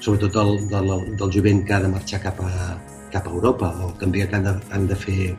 sobretot 0.06 0.38
el, 0.44 0.54
del, 0.70 0.94
del 1.18 1.34
jovent 1.34 1.64
que 1.66 1.74
ha 1.74 1.82
de 1.82 1.90
marxar 1.96 2.22
cap 2.28 2.44
a, 2.46 2.52
cap 3.12 3.28
a 3.28 3.34
Europa 3.34 3.72
o 3.82 3.92
també 4.00 4.26
que 4.28 4.38
han 4.38 4.46
de, 4.46 4.54
han 4.76 4.86
de 4.90 4.98
fer 4.98 5.32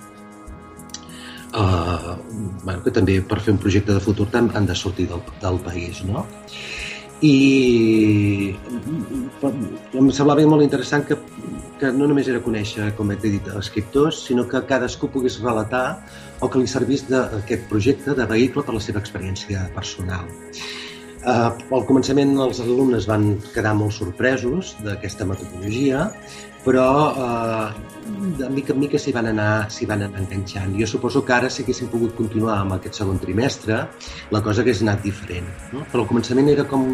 uh, 1.55 2.17
bueno, 2.65 2.83
que 2.85 2.93
també 2.95 3.21
per 3.23 3.41
fer 3.45 3.55
un 3.55 3.63
projecte 3.63 3.95
de 3.95 4.03
futur 4.03 4.29
han 4.35 4.67
de 4.67 4.75
sortir 4.75 5.09
del, 5.09 5.23
del 5.43 5.61
país 5.67 6.03
no? 6.05 6.27
I 7.23 8.55
em 10.01 10.13
semblava 10.17 10.47
molt 10.49 10.65
interessant 10.65 11.05
que 11.09 11.19
que 11.81 11.89
no 11.97 12.07
només 12.11 12.29
era 12.29 12.43
conèixer, 12.45 12.91
com 12.99 13.11
he 13.11 13.17
dit, 13.23 13.47
escriptors, 13.57 14.21
sinó 14.29 14.45
que 14.49 14.61
cadascú 14.69 15.09
pogués 15.09 15.39
relatar 15.41 16.03
o 16.45 16.51
que 16.53 16.61
li 16.61 16.69
servís 16.69 17.07
d'aquest 17.09 17.67
projecte 17.73 18.15
de 18.19 18.27
vehicle 18.29 18.65
per 18.67 18.77
la 18.77 18.83
seva 18.85 19.01
experiència 19.01 19.65
personal. 19.75 20.29
Uh, 21.21 21.53
al 21.77 21.85
començament 21.89 22.33
els 22.41 22.61
alumnes 22.65 23.09
van 23.09 23.35
quedar 23.55 23.75
molt 23.77 23.97
sorpresos 23.97 24.75
d'aquesta 24.85 25.27
metodologia, 25.29 26.07
però 26.65 26.89
uh, 27.11 27.91
de 28.39 28.49
mica 28.53 28.75
en 28.75 28.81
mica 28.83 28.99
s'hi 29.01 29.15
van, 29.17 29.31
anar, 29.31 29.69
van 29.89 30.05
anar 30.07 30.21
enganxant. 30.25 30.75
Jo 30.77 30.89
suposo 30.89 31.25
que 31.25 31.37
ara 31.37 31.51
si 31.51 31.65
haguéssim 31.65 31.89
pogut 31.93 32.17
continuar 32.19 32.59
amb 32.61 32.77
aquest 32.77 33.01
segon 33.01 33.21
trimestre, 33.23 33.81
la 34.35 34.43
cosa 34.45 34.65
hagués 34.65 34.83
anat 34.85 35.03
diferent. 35.07 35.49
No? 35.73 35.87
Però 35.93 36.05
al 36.05 36.11
començament 36.11 36.51
era 36.53 36.67
com 36.69 36.87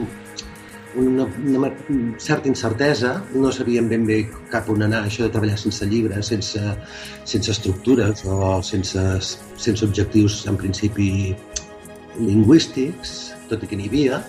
una, 0.96 1.26
una 1.44 1.70
certa 2.18 2.48
incertesa, 2.48 3.16
no 3.34 3.52
sabíem 3.52 3.88
ben 3.88 4.06
bé 4.08 4.22
cap 4.52 4.70
on 4.72 4.86
anar, 4.86 5.04
això 5.04 5.26
de 5.26 5.32
treballar 5.34 5.58
sense 5.60 5.86
llibres, 5.88 6.30
sense, 6.32 6.62
sense 7.24 7.52
estructures 7.52 8.24
o 8.24 8.56
sense, 8.64 9.04
sense 9.66 9.84
objectius 9.84 10.44
en 10.48 10.56
principi 10.56 11.10
lingüístics, 12.16 13.16
tot 13.50 13.62
i 13.62 13.70
que 13.70 13.78
n'hi 13.78 13.90
havia, 13.92 14.22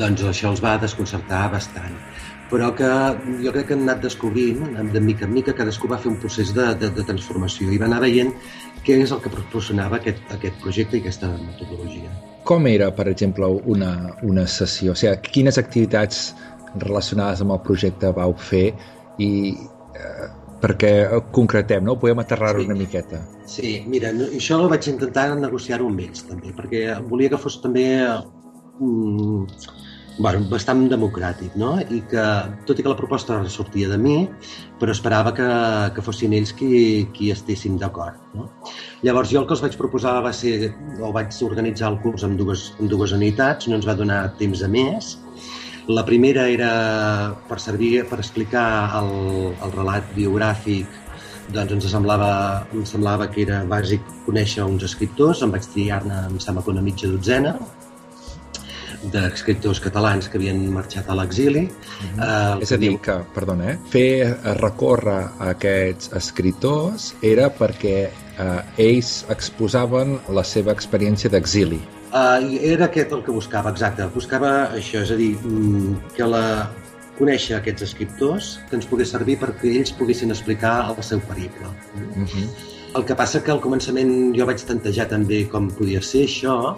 doncs 0.00 0.24
això 0.26 0.50
els 0.50 0.62
va 0.64 0.78
desconcertar 0.82 1.46
bastant. 1.54 2.09
Però 2.50 2.72
que 2.74 2.88
jo 3.44 3.52
crec 3.54 3.68
que 3.68 3.76
han 3.76 3.84
anat 3.86 4.02
descobrint, 4.02 4.64
de 4.94 5.00
mica 5.04 5.28
en 5.28 5.36
mica, 5.36 5.54
cadascú 5.54 5.90
va 5.90 6.00
fer 6.02 6.10
un 6.10 6.18
procés 6.22 6.50
de, 6.56 6.66
de, 6.80 6.90
de 6.96 7.06
transformació 7.06 7.70
i 7.70 7.78
va 7.78 7.86
anar 7.86 8.02
veient 8.02 8.34
què 8.82 8.98
és 9.04 9.14
el 9.14 9.22
que 9.22 9.30
proporcionava 9.30 10.00
aquest, 10.00 10.26
aquest 10.34 10.58
projecte 10.64 10.98
i 10.98 11.04
aquesta 11.04 11.30
metodologia 11.36 12.10
com 12.50 12.66
era, 12.66 12.90
per 12.90 13.06
exemple, 13.08 13.46
una, 13.70 14.16
una 14.26 14.46
sessió? 14.48 14.94
O 14.94 14.98
sigui, 14.98 15.30
quines 15.36 15.58
activitats 15.60 16.30
relacionades 16.80 17.42
amb 17.44 17.54
el 17.54 17.60
projecte 17.66 18.10
vau 18.16 18.34
fer 18.50 18.70
i 19.22 19.30
eh, 19.52 20.28
perquè 20.62 20.92
concretem, 21.34 21.84
no? 21.86 21.96
Podem 22.00 22.22
aterrar-ho 22.22 22.62
sí. 22.62 22.68
una 22.68 22.78
miqueta. 22.78 23.20
Sí, 23.50 23.74
mira, 23.90 24.12
això 24.28 24.60
ho 24.60 24.68
vaig 24.72 24.88
intentar 24.92 25.28
negociar-ho 25.38 25.88
amb 25.90 26.02
ells, 26.06 26.24
també, 26.28 26.54
perquè 26.56 26.84
volia 27.08 27.32
que 27.32 27.40
fos 27.40 27.60
també 27.62 27.86
mm, 28.02 29.46
bueno, 30.18 30.42
bastant 30.50 30.82
democràtic, 30.90 31.54
no? 31.60 31.74
I 31.80 32.00
que, 32.10 32.24
tot 32.68 32.78
i 32.78 32.84
que 32.84 32.92
la 32.92 32.98
proposta 32.98 33.38
sortia 33.52 33.88
de 33.88 33.98
mi, 34.00 34.16
però 34.80 34.92
esperava 34.92 35.32
que, 35.36 35.48
que 35.96 36.04
fossin 36.04 36.34
ells 36.36 36.52
qui, 36.56 37.08
qui 37.16 37.30
estessin 37.32 37.78
d'acord, 37.80 38.18
no? 38.36 38.48
Llavors, 39.06 39.32
jo 39.32 39.40
el 39.40 39.48
que 39.48 39.56
els 39.56 39.64
vaig 39.64 39.76
proposar 39.80 40.18
va 40.24 40.32
ser, 40.36 40.72
o 41.00 41.12
vaig 41.16 41.36
organitzar 41.46 41.92
el 41.92 42.00
curs 42.04 42.26
amb 42.26 42.36
dues, 42.40 42.70
amb 42.78 42.90
dues 42.92 43.16
unitats, 43.16 43.68
no 43.68 43.78
ens 43.80 43.88
va 43.88 43.96
donar 43.96 44.22
temps 44.40 44.64
a 44.64 44.68
més. 44.68 45.14
La 45.90 46.04
primera 46.06 46.46
era 46.52 46.72
per 47.48 47.58
servir 47.58 48.04
per 48.10 48.20
explicar 48.20 48.66
el, 49.00 49.14
el 49.56 49.72
relat 49.78 50.12
biogràfic 50.14 50.98
doncs 51.50 51.72
ens 51.74 51.86
semblava, 51.90 52.30
em 52.76 52.84
semblava 52.86 53.26
que 53.32 53.42
era 53.42 53.64
bàsic 53.66 54.04
conèixer 54.26 54.62
uns 54.62 54.84
escriptors, 54.86 55.42
em 55.42 55.50
vaig 55.50 55.66
triar-ne, 55.72 56.26
em 56.28 56.38
sembla 56.42 56.62
que 56.62 56.70
una 56.70 56.84
mitja 56.84 57.10
dotzena, 57.10 57.56
d'escriptors 59.12 59.80
catalans 59.80 60.28
que 60.28 60.38
havien 60.38 60.60
marxat 60.72 61.08
a 61.08 61.14
l'exili. 61.14 61.62
Mm 61.62 62.18
-hmm. 62.18 62.62
És 62.62 62.72
a 62.72 62.76
dir, 62.76 62.98
que, 63.00 63.16
perdona, 63.34 63.70
eh? 63.72 63.78
fer 63.90 64.36
recórrer 64.60 65.24
a 65.38 65.50
aquests 65.50 66.12
escriptors 66.12 67.14
era 67.22 67.48
perquè 67.48 68.08
eh, 68.08 68.62
ells 68.76 69.24
exposaven 69.28 70.18
la 70.28 70.44
seva 70.44 70.72
experiència 70.72 71.30
d'exili. 71.30 71.80
Uh, 72.12 72.58
era 72.60 72.86
aquest 72.86 73.12
el 73.12 73.22
que 73.22 73.30
buscava, 73.30 73.70
exacte. 73.70 74.06
Buscava 74.14 74.72
això, 74.74 75.02
és 75.02 75.10
a 75.10 75.16
dir, 75.16 75.36
mm, 75.44 75.94
que 76.16 76.26
la, 76.26 76.68
conèixer 77.20 77.56
aquests 77.58 77.82
escriptors 77.90 78.50
que 78.68 78.78
ens 78.78 78.88
pogués 78.90 79.12
servir 79.14 79.36
perquè 79.40 79.76
ells 79.76 79.92
poguessin 79.92 80.32
explicar 80.34 80.74
el 80.90 81.02
seu 81.02 81.20
periple. 81.28 81.68
Uh 81.68 82.24
-huh. 82.24 82.46
El 82.96 83.04
que 83.04 83.14
passa 83.14 83.42
que 83.44 83.52
al 83.52 83.60
començament 83.60 84.34
jo 84.36 84.46
vaig 84.46 84.62
tantejar 84.66 85.06
també 85.08 85.44
com 85.48 85.68
podia 85.70 86.02
ser 86.02 86.24
això, 86.26 86.76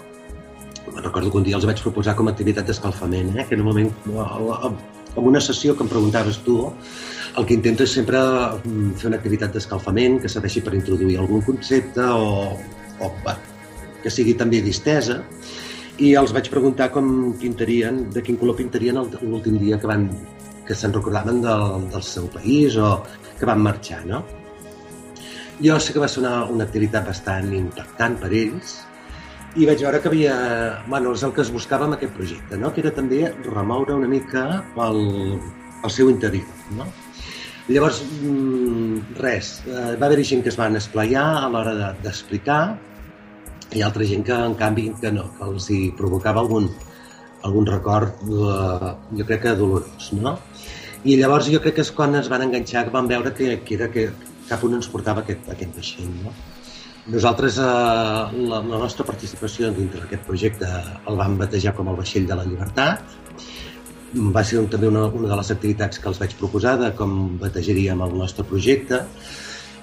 recordo 0.96 1.30
que 1.30 1.40
un 1.40 1.46
dia 1.46 1.56
els 1.56 1.66
vaig 1.68 1.80
proposar 1.82 2.14
com 2.18 2.28
a 2.28 2.34
activitat 2.34 2.66
d'escalfament, 2.68 3.32
eh? 3.38 3.46
que 3.48 3.56
normalment 3.56 3.92
en 4.08 5.26
una 5.28 5.40
sessió 5.40 5.76
que 5.76 5.84
em 5.84 5.90
preguntaves 5.90 6.40
tu, 6.46 6.58
el 7.36 7.46
que 7.48 7.56
intento 7.56 7.86
és 7.86 7.94
sempre 7.96 8.20
mm, 8.20 8.92
fer 9.00 9.08
una 9.10 9.18
activitat 9.20 9.54
d'escalfament 9.54 10.20
que 10.22 10.30
serveixi 10.32 10.62
per 10.64 10.74
introduir 10.76 11.18
algun 11.20 11.44
concepte 11.46 12.04
o, 12.04 12.52
o 13.00 13.10
va, 13.24 13.36
que 14.02 14.12
sigui 14.12 14.34
també 14.38 14.60
distesa 14.64 15.22
i 16.02 16.14
els 16.18 16.32
vaig 16.34 16.48
preguntar 16.52 16.90
com 16.92 17.32
pintarien, 17.40 18.06
de 18.12 18.22
quin 18.24 18.38
color 18.40 18.56
pintarien 18.58 19.00
l'últim 19.22 19.58
dia 19.60 19.78
que 19.80 19.88
van 19.88 20.08
que 20.66 20.76
se'n 20.78 20.94
recordaven 20.94 21.42
del, 21.42 21.88
del 21.92 22.04
seu 22.06 22.28
país 22.32 22.76
o 22.78 23.02
que 23.38 23.48
van 23.48 23.60
marxar, 23.60 24.04
no? 24.06 24.22
Jo 25.62 25.78
sé 25.82 25.92
que 25.94 26.00
va 26.02 26.08
ser 26.08 26.22
una, 26.22 26.44
una 26.50 26.64
activitat 26.64 27.06
bastant 27.06 27.50
impactant 27.54 28.16
per 28.22 28.30
ells 28.32 28.78
i 29.56 29.66
vaig 29.68 29.82
veure 29.84 30.00
que 30.00 30.08
havia... 30.08 30.34
Bueno, 30.88 31.12
és 31.12 31.22
el 31.26 31.32
que 31.36 31.42
es 31.44 31.50
buscava 31.52 31.84
amb 31.88 31.96
aquest 31.98 32.14
projecte, 32.16 32.58
no? 32.60 32.72
que 32.72 32.80
era 32.84 32.92
també 32.96 33.26
remoure 33.44 33.96
una 33.98 34.08
mica 34.08 34.44
el, 34.86 35.02
el 35.84 35.92
seu 35.92 36.08
interior. 36.12 36.48
No? 36.78 36.86
Llavors, 37.68 38.00
mm, 38.02 39.18
res, 39.20 39.52
eh, 39.68 39.92
va 40.00 40.08
haver-hi 40.08 40.24
gent 40.32 40.42
que 40.44 40.50
es 40.50 40.58
van 40.58 40.78
esplaiar 40.80 41.26
a 41.42 41.50
l'hora 41.52 41.92
d'explicar 42.02 42.62
de, 42.72 43.78
i 43.78 43.84
altra 43.86 44.06
gent 44.08 44.24
que, 44.26 44.34
en 44.34 44.56
canvi, 44.58 44.88
que 45.00 45.12
no, 45.14 45.28
que 45.36 45.46
els 45.46 45.68
hi 45.70 45.82
provocava 45.98 46.42
algun, 46.42 46.70
algun 47.46 47.68
record, 47.68 48.24
eh, 48.24 48.94
jo 49.20 49.28
crec 49.28 49.44
que 49.46 49.54
dolorós, 49.60 50.10
no? 50.16 50.38
I 51.04 51.16
llavors 51.18 51.48
jo 51.50 51.60
crec 51.62 51.76
que 51.78 51.84
és 51.84 51.92
quan 51.94 52.14
es 52.18 52.28
van 52.30 52.44
enganxar 52.46 52.86
que 52.86 52.94
van 52.94 53.08
veure 53.10 53.32
que, 53.34 53.56
que 53.66 53.78
era 53.78 53.90
que 53.90 54.08
cap 54.48 54.64
un 54.66 54.76
ens 54.78 54.90
portava 54.90 55.24
aquest, 55.24 55.48
aquest 55.54 55.78
vaixell, 55.78 56.10
no? 56.24 56.34
Nosaltres, 57.10 57.58
eh, 57.58 57.62
la, 57.62 58.60
la 58.62 58.78
nostra 58.78 59.04
participació 59.04 59.72
dintre 59.74 60.04
d'aquest 60.04 60.26
projecte 60.26 60.68
el 61.10 61.18
vam 61.18 61.38
batejar 61.40 61.74
com 61.74 61.90
el 61.90 61.98
Vaixell 61.98 62.28
de 62.28 62.38
la 62.38 62.44
Llibertat. 62.46 63.16
Va 64.12 64.44
ser 64.44 64.60
un, 64.60 64.68
també 64.70 64.86
una, 64.86 65.06
una 65.08 65.30
de 65.30 65.38
les 65.40 65.50
activitats 65.50 65.98
que 65.98 66.08
els 66.10 66.20
vaig 66.20 66.36
proposar 66.38 66.76
de 66.78 66.92
com 66.94 67.38
batejaríem 67.40 68.04
el 68.04 68.14
nostre 68.20 68.44
projecte 68.44 69.00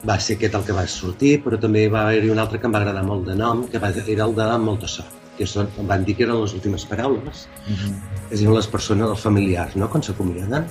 va 0.08 0.16
ser 0.20 0.38
aquest 0.38 0.56
el 0.56 0.66
que 0.68 0.76
va 0.76 0.86
sortir, 0.88 1.32
però 1.44 1.60
també 1.60 1.88
va 1.92 2.06
haver-hi 2.08 2.30
un 2.32 2.40
altre 2.40 2.60
que 2.60 2.68
em 2.70 2.76
va 2.76 2.80
agradar 2.80 3.04
molt 3.04 3.26
de 3.28 3.36
nom, 3.36 3.66
que 3.68 3.82
va, 3.84 3.92
era 4.06 4.28
el 4.28 4.36
de 4.36 4.46
Molta 4.64 4.88
sort, 4.88 5.16
que 5.38 5.48
són, 5.48 5.68
em 5.80 5.88
van 5.88 6.06
dir 6.08 6.16
que 6.16 6.24
eren 6.24 6.40
les 6.40 6.54
últimes 6.56 6.86
paraules, 6.86 7.48
uh 7.68 7.74
-huh. 7.74 7.94
és 8.32 8.40
dir, 8.40 8.50
les 8.50 8.68
persones, 8.68 9.10
els 9.10 9.20
familiars, 9.20 9.76
no?, 9.76 9.90
quan 9.90 10.04
s'acomiaden. 10.04 10.66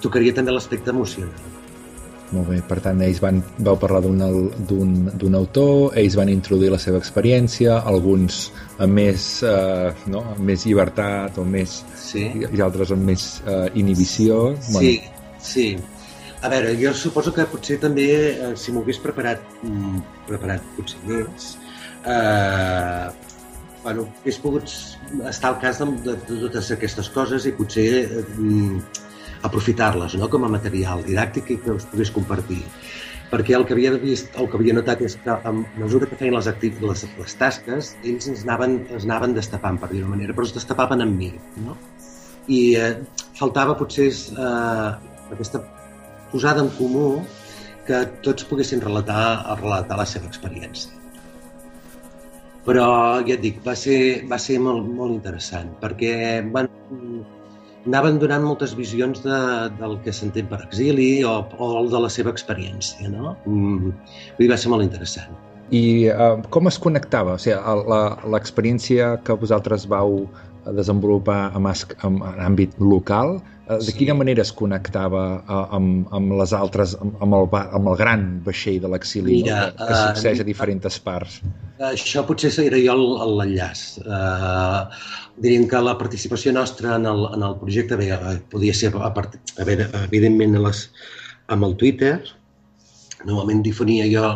Tocaria 0.00 0.34
també 0.34 0.52
l'aspecte 0.52 0.90
emocional. 0.90 1.59
Molt 2.30 2.46
bé, 2.46 2.60
per 2.62 2.78
tant, 2.84 3.00
ells 3.02 3.18
van, 3.22 3.40
vau 3.66 3.78
parlar 3.80 4.04
d'un 4.06 5.34
autor, 5.34 5.96
ells 5.98 6.16
van 6.18 6.30
introduir 6.30 6.70
la 6.70 6.78
seva 6.78 7.00
experiència, 7.02 7.80
alguns 7.90 8.44
amb 8.78 8.94
més, 9.00 9.24
eh, 9.42 9.88
no, 10.12 10.22
amb 10.36 10.44
més 10.52 10.66
llibertat 10.68 11.40
o 11.42 11.46
més... 11.56 11.80
Sí. 11.98 12.28
I, 12.38 12.62
altres 12.62 12.92
amb 12.94 13.10
més 13.10 13.24
eh, 13.46 13.66
inhibició. 13.82 14.38
Sí, 14.62 14.76
bueno. 14.76 15.24
sí. 15.42 15.66
A 16.40 16.48
veure, 16.52 16.76
jo 16.80 16.94
suposo 16.96 17.34
que 17.34 17.48
potser 17.50 17.80
també, 17.82 18.06
eh, 18.30 18.52
si 18.56 18.72
m'ho 18.72 18.84
hagués 18.84 19.02
preparat, 19.02 19.42
mm, 19.66 19.98
preparat 20.30 20.70
potser 20.78 21.02
més, 21.10 21.50
eh, 22.06 23.10
bueno, 23.82 24.06
hagués 24.22 24.38
pogut 24.40 24.70
estar 25.28 25.50
al 25.50 25.60
cas 25.60 25.82
de, 25.82 25.90
de, 26.06 26.16
de 26.30 26.40
totes 26.46 26.70
aquestes 26.78 27.10
coses 27.12 27.50
i 27.50 27.56
potser 27.58 27.90
eh, 28.06 28.24
aprofitar-les 29.46 30.16
no? 30.20 30.28
com 30.32 30.44
a 30.44 30.52
material 30.52 31.04
didàctic 31.06 31.54
i 31.54 31.60
que 31.64 31.78
us 31.78 31.86
pogués 31.90 32.12
compartir 32.14 32.62
perquè 33.30 33.54
el 33.54 33.64
que 33.66 33.74
havia 33.76 33.92
vist, 34.02 34.32
el 34.42 34.48
que 34.50 34.58
havia 34.58 34.74
notat 34.74 35.02
és 35.06 35.14
que 35.22 35.30
a 35.32 35.52
mesura 35.54 36.08
que 36.10 36.18
feien 36.18 36.34
les, 36.34 36.48
les, 36.82 37.04
les 37.18 37.36
tasques, 37.38 37.92
ells 38.02 38.28
ens 38.32 38.42
anaven, 38.46 38.80
es 38.96 39.06
anaven 39.06 39.36
destapant, 39.36 39.78
per 39.78 39.90
dir-ho 39.92 40.10
manera, 40.10 40.34
però 40.34 40.48
es 40.48 40.54
destapaven 40.56 41.04
amb 41.06 41.14
mi, 41.14 41.30
no? 41.62 41.76
I 42.50 42.60
eh, 42.74 42.94
faltava 43.38 43.76
potser 43.78 44.08
eh, 44.10 44.88
aquesta 45.36 45.62
posada 46.32 46.64
en 46.66 46.72
comú 46.74 47.20
que 47.86 48.02
tots 48.26 48.46
poguessin 48.50 48.82
relatar, 48.82 49.22
relatar 49.60 49.98
la 50.00 50.08
seva 50.10 50.26
experiència. 50.30 50.98
Però, 52.66 52.86
ja 53.26 53.36
et 53.36 53.42
dic, 53.42 53.62
va 53.64 53.76
ser, 53.78 54.26
va 54.30 54.38
ser 54.42 54.58
molt, 54.62 54.84
molt 54.98 55.14
interessant, 55.14 55.70
perquè 55.80 56.12
van, 56.54 56.68
anaven 57.86 58.18
donant 58.20 58.44
moltes 58.44 58.74
visions 58.76 59.22
de, 59.24 59.36
del 59.80 59.96
que 60.04 60.12
s'entén 60.12 60.48
per 60.50 60.60
exili 60.64 61.22
o, 61.24 61.38
o 61.56 61.70
de 61.88 62.02
la 62.02 62.10
seva 62.12 62.32
experiència, 62.34 63.08
no? 63.12 63.36
Mm, 63.46 63.94
vull 64.36 64.44
dir, 64.44 64.50
va 64.52 64.58
ser 64.60 64.72
molt 64.72 64.84
interessant. 64.84 65.32
I 65.70 66.10
uh, 66.10 66.40
com 66.50 66.66
es 66.66 66.80
connectava? 66.82 67.36
O 67.38 67.40
sigui, 67.40 67.56
l'experiència 68.34 69.14
que 69.26 69.36
vosaltres 69.38 69.86
vau 69.90 70.24
desenvolupar 70.76 71.52
en, 71.56 71.66
en, 71.70 72.20
en 72.20 72.44
àmbit 72.50 72.76
local 72.78 73.38
Eh, 73.70 73.78
de 73.86 73.92
quina 73.94 74.14
manera 74.18 74.42
es 74.42 74.50
connectava 74.56 75.22
uh, 75.38 75.58
amb, 75.76 76.08
amb 76.16 76.34
les 76.40 76.52
altres, 76.56 76.96
amb, 76.98 77.34
el, 77.36 77.46
amb 77.60 77.90
el 77.92 77.98
gran 78.00 78.24
vaixell 78.46 78.80
de 78.82 78.90
l'exili 78.90 79.40
no? 79.44 79.50
que 79.78 79.86
uh, 79.86 79.98
succeeix 80.08 80.42
a 80.42 80.46
diferents 80.48 80.98
parts? 81.04 81.38
Això 81.90 82.24
potser 82.26 82.50
era 82.64 82.80
jo 82.82 82.96
l'enllaç. 82.98 83.84
Uh, 84.02 84.90
diríem 85.44 85.68
que 85.70 85.82
la 85.86 85.94
participació 86.00 86.54
nostra 86.56 86.96
en 86.98 87.06
el, 87.12 87.28
en 87.36 87.46
el 87.46 87.56
projecte 87.62 87.98
bé, 88.00 88.10
podia 88.50 88.74
ser, 88.74 88.90
a 88.96 89.12
part, 89.14 89.38
a 89.54 89.68
veure, 89.68 89.86
evidentment, 90.02 90.58
a 90.58 90.64
les, 90.66 90.82
amb 91.54 91.68
el 91.68 91.78
Twitter, 91.78 92.16
normalment 93.22 93.62
difonia 93.62 94.08
jo 94.10 94.26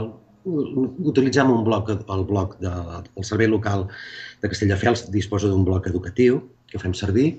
utilitzem 0.45 1.51
un 1.51 1.65
bloc, 1.65 1.91
el 1.91 2.25
bloc 2.29 2.59
de, 2.61 2.73
del 3.09 3.27
servei 3.27 3.49
local 3.49 3.87
de 4.43 4.51
Castelldefels 4.53 5.07
disposa 5.15 5.49
d'un 5.49 5.65
bloc 5.65 5.89
educatiu 5.89 6.43
que 6.71 6.81
fem 6.83 6.95
servir. 6.97 7.31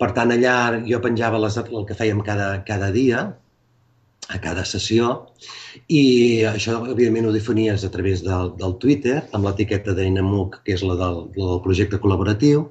Per 0.00 0.10
tant, 0.16 0.32
allà 0.34 0.82
jo 0.84 1.00
penjava 1.04 1.40
les, 1.40 1.56
el 1.62 1.88
que 1.88 1.96
fèiem 1.96 2.20
cada, 2.26 2.50
cada 2.66 2.90
dia, 2.94 3.24
a 4.32 4.38
cada 4.40 4.64
sessió, 4.64 5.10
i 5.92 6.44
això, 6.48 6.78
evidentment, 6.88 7.28
ho 7.28 7.32
difonies 7.34 7.84
a 7.84 7.90
través 7.92 8.22
del, 8.24 8.54
del 8.60 8.76
Twitter, 8.80 9.18
amb 9.36 9.44
l'etiqueta 9.46 9.94
d'Enamuc, 9.96 10.62
que 10.64 10.76
és 10.76 10.84
la 10.86 10.96
del, 11.00 11.20
la 11.36 11.48
del 11.50 11.60
projecte 11.64 12.00
col·laboratiu, 12.00 12.64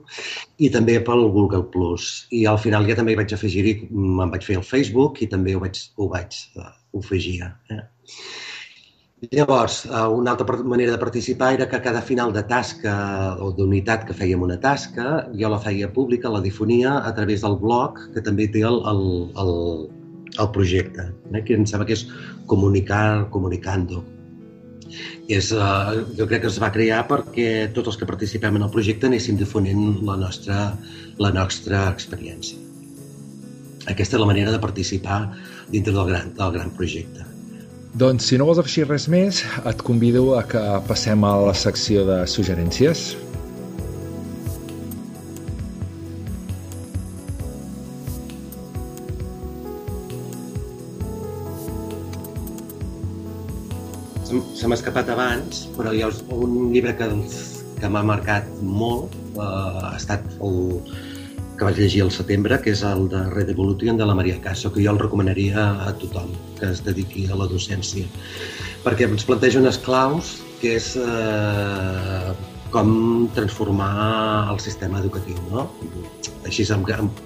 i 0.57 0.71
també 0.73 0.97
pel 1.05 1.27
Google+. 1.35 1.61
Plus. 1.73 2.27
I 2.33 2.43
al 2.49 2.57
final 2.61 2.87
ja 2.89 2.97
també 2.97 3.13
hi 3.13 3.19
vaig 3.21 3.33
afegir-hi, 3.35 3.75
me'n 3.93 4.33
vaig 4.33 4.45
fer 4.45 4.57
el 4.59 4.65
Facebook 4.67 5.21
i 5.23 5.29
també 5.29 5.53
ho 5.55 5.61
vaig, 5.63 5.79
ho 5.97 6.09
vaig 6.11 6.39
ho 6.57 6.99
afegia. 7.01 7.53
Eh? 7.73 7.83
Llavors, 9.31 9.85
eh, 9.85 10.07
una 10.07 10.31
altra 10.31 10.63
manera 10.63 10.91
de 10.91 10.97
participar 10.97 11.53
era 11.53 11.69
que 11.69 11.79
cada 11.81 12.01
final 12.01 12.33
de 12.33 12.43
tasca 12.43 13.37
o 13.39 13.51
d'unitat 13.55 14.03
que 14.07 14.15
fèiem 14.17 14.41
una 14.43 14.57
tasca, 14.59 15.29
jo 15.39 15.51
la 15.53 15.59
feia 15.63 15.87
pública, 15.87 16.31
la 16.33 16.41
difonia 16.43 16.97
a 17.07 17.13
través 17.15 17.45
del 17.45 17.55
blog 17.61 18.01
que 18.13 18.23
també 18.25 18.49
té 18.51 18.65
el, 18.67 18.81
el, 18.91 19.03
el, 19.39 19.53
el 20.43 20.49
projecte, 20.57 21.07
eh? 21.31 21.43
que 21.45 21.55
em 21.55 21.63
sembla 21.69 21.87
que 21.87 21.95
és 21.95 22.03
comunicar, 22.51 23.29
comunicando. 23.31 24.03
És, 25.31 25.53
eh, 25.55 26.03
jo 26.19 26.27
crec 26.27 26.43
que 26.43 26.51
es 26.51 26.59
va 26.59 26.73
crear 26.75 27.05
perquè 27.07 27.49
tots 27.73 27.93
els 27.93 27.99
que 28.01 28.09
participem 28.09 28.59
en 28.59 28.67
el 28.67 28.73
projecte 28.73 29.07
anéssim 29.07 29.39
difonent 29.39 30.01
la 30.03 30.17
nostra, 30.19 30.65
la 31.23 31.31
nostra 31.31 31.87
experiència. 31.93 32.59
Aquesta 33.87 34.17
és 34.17 34.19
la 34.19 34.27
manera 34.27 34.51
de 34.51 34.59
participar 34.59 35.21
dintre 35.71 35.95
del 35.95 36.11
gran, 36.11 36.35
del 36.35 36.59
gran 36.59 36.75
projecte. 36.75 37.32
Doncs 37.93 38.25
si 38.25 38.39
no 38.41 38.47
vols 38.49 38.57
afegir 38.57 38.87
res 38.89 39.03
més, 39.05 39.43
et 39.69 39.81
convido 39.85 40.31
a 40.33 40.39
que 40.49 40.61
passem 40.87 41.21
a 41.29 41.33
la 41.45 41.51
secció 41.53 42.01
de 42.07 42.15
suggerències. 42.25 43.03
Se 54.57 54.65
m'ha 54.65 54.79
escapat 54.79 55.13
abans, 55.13 55.67
però 55.77 55.93
hi 55.93 56.01
ha 56.01 56.09
un 56.33 56.73
llibre 56.73 56.95
que, 56.97 57.11
que 57.77 57.93
m'ha 57.93 58.01
marcat 58.09 58.49
molt, 58.65 59.13
eh, 59.37 59.45
ha 59.45 59.93
estat 59.99 60.25
el, 60.41 60.57
que 61.63 61.69
vaig 61.69 61.77
llegir 61.79 62.01
al 62.03 62.09
setembre, 62.11 62.57
que 62.59 62.73
és 62.75 62.81
el 62.83 63.05
de 63.07 63.21
Red 63.31 63.53
Evolution 63.53 63.95
de 63.95 64.03
la 64.03 64.15
Maria 64.17 64.35
Caso, 64.43 64.67
que 64.73 64.81
jo 64.83 64.91
el 64.91 64.97
recomanaria 64.99 65.63
a 65.87 65.93
tothom 65.95 66.33
que 66.57 66.67
es 66.67 66.81
dediqui 66.83 67.23
a 67.31 67.37
la 67.39 67.47
docència, 67.47 68.03
perquè 68.83 69.07
ens 69.07 69.23
planteja 69.23 69.61
unes 69.61 69.79
claus 69.85 70.33
que 70.59 70.73
és 70.75 70.89
eh, 70.99 72.33
com 72.73 72.91
transformar 73.37 74.51
el 74.51 74.59
sistema 74.59 74.99
educatiu, 74.99 75.39
no? 75.53 75.69
Així 76.43 76.67
amb, 76.75 76.91
amb, 76.97 77.23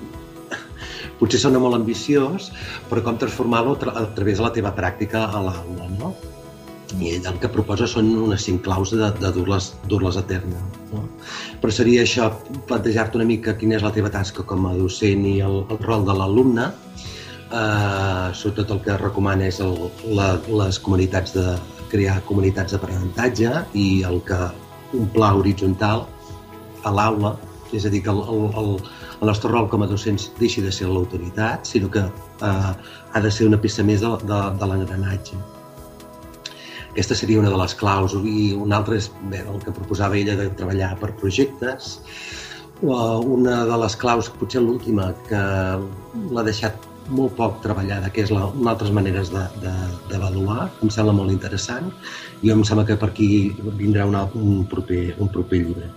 potser 1.18 1.42
sona 1.42 1.58
molt 1.64 1.80
ambiciós, 1.80 2.52
però 2.92 3.02
com 3.10 3.18
transformar-lo 3.18 3.74
a, 3.74 3.82
tra 3.82 3.98
a 4.04 4.08
través 4.14 4.38
de 4.38 4.46
la 4.46 4.54
teva 4.54 4.76
pràctica 4.78 5.32
a 5.32 5.42
l'aula, 5.50 5.90
no? 5.98 6.14
I 6.96 7.12
ell 7.18 7.28
el 7.28 7.40
que 7.42 7.50
proposa 7.52 7.88
són 7.92 8.10
unes 8.16 8.46
cinc 8.48 8.64
claus 8.66 8.94
de, 8.96 9.10
de 9.20 9.32
dur-les 9.36 9.74
dur 9.92 10.02
a 10.08 10.24
terme. 10.30 10.60
No? 10.94 11.04
Però 11.62 11.74
seria 11.74 12.04
això, 12.08 12.30
plantejar-te 12.70 13.20
una 13.20 13.28
mica 13.28 13.58
quina 13.60 13.76
és 13.76 13.84
la 13.84 13.92
teva 13.92 14.12
tasca 14.14 14.46
com 14.48 14.66
a 14.70 14.76
docent 14.78 15.26
i 15.28 15.40
el, 15.44 15.64
el 15.68 15.82
rol 15.84 16.06
de 16.08 16.16
l'alumne, 16.16 16.70
eh, 17.52 18.28
sobretot 18.34 18.72
el 18.76 18.84
que 18.86 18.98
recomana 19.02 19.50
és 19.52 19.60
el, 19.64 19.76
la, 20.16 20.36
les 20.48 20.80
comunitats 20.80 21.36
de 21.36 21.58
crear 21.92 22.22
comunitats 22.28 22.76
d'aprenentatge 22.76 23.52
i 23.80 23.88
el 24.08 24.22
que 24.28 24.40
un 24.98 25.12
pla 25.12 25.34
horitzontal 25.36 26.06
a 26.88 26.94
l'aula, 26.94 27.36
és 27.76 27.86
a 27.86 27.92
dir, 27.92 28.02
que 28.06 28.14
el, 28.14 28.24
el, 28.32 28.48
el, 28.62 28.74
el 29.20 29.32
nostre 29.32 29.52
rol 29.52 29.68
com 29.72 29.84
a 29.84 29.92
docents 29.92 30.30
deixi 30.40 30.64
de 30.64 30.72
ser 30.72 30.88
l'autoritat, 30.88 31.68
sinó 31.68 31.92
que 31.92 32.06
eh, 32.08 32.74
ha 33.14 33.22
de 33.24 33.32
ser 33.32 33.48
una 33.52 33.60
peça 33.60 33.84
més 33.84 34.04
de, 34.04 34.16
de, 34.24 34.42
de 34.60 34.72
l'engranatge. 34.72 35.40
Aquesta 36.98 37.14
seria 37.14 37.38
una 37.38 37.52
de 37.54 37.58
les 37.60 37.76
claus 37.78 38.16
i 38.26 38.56
una 38.58 38.80
altra 38.80 38.96
és 38.98 39.12
bé, 39.30 39.44
el 39.46 39.60
que 39.62 39.70
proposava 39.70 40.18
ella 40.18 40.34
de 40.40 40.48
treballar 40.58 40.96
per 40.98 41.12
projectes. 41.20 42.00
Una 42.82 43.60
de 43.70 43.78
les 43.84 43.96
claus, 44.02 44.32
potser 44.40 44.64
l'última, 44.66 45.12
que 45.28 45.42
l'ha 46.34 46.44
deixat 46.48 46.88
molt 47.14 47.36
poc 47.38 47.60
treballada, 47.62 48.10
que 48.10 48.24
és 48.26 48.34
la, 48.34 48.48
una 48.50 48.74
altres 48.74 48.90
maneres 48.98 49.30
d'avaluar, 49.30 50.72
em 50.82 50.90
sembla 50.90 51.14
molt 51.20 51.36
interessant, 51.36 51.94
i 52.42 52.50
em 52.50 52.66
sembla 52.66 52.88
que 52.90 52.98
per 52.98 53.12
aquí 53.12 53.30
vindrà 53.78 54.10
una, 54.10 54.26
un, 54.34 54.66
proper, 54.72 55.04
un 55.22 55.30
proper 55.38 55.62
llibre. 55.68 55.92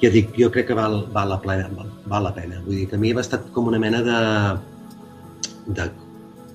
Ja 0.00 0.08
dic, 0.16 0.32
jo 0.40 0.48
crec 0.54 0.70
que 0.72 0.78
val, 0.80 1.02
val, 1.12 1.28
la, 1.34 1.42
plena, 1.44 1.68
val, 1.76 1.92
val 2.08 2.24
la 2.30 2.32
pena. 2.40 2.64
Vull 2.64 2.80
dir 2.80 2.88
que 2.88 2.96
a 2.96 3.04
mi 3.04 3.12
ha 3.12 3.20
estat 3.20 3.52
com 3.52 3.68
una 3.68 3.84
mena 3.84 4.00
de, 4.08 4.20
de 5.76 5.90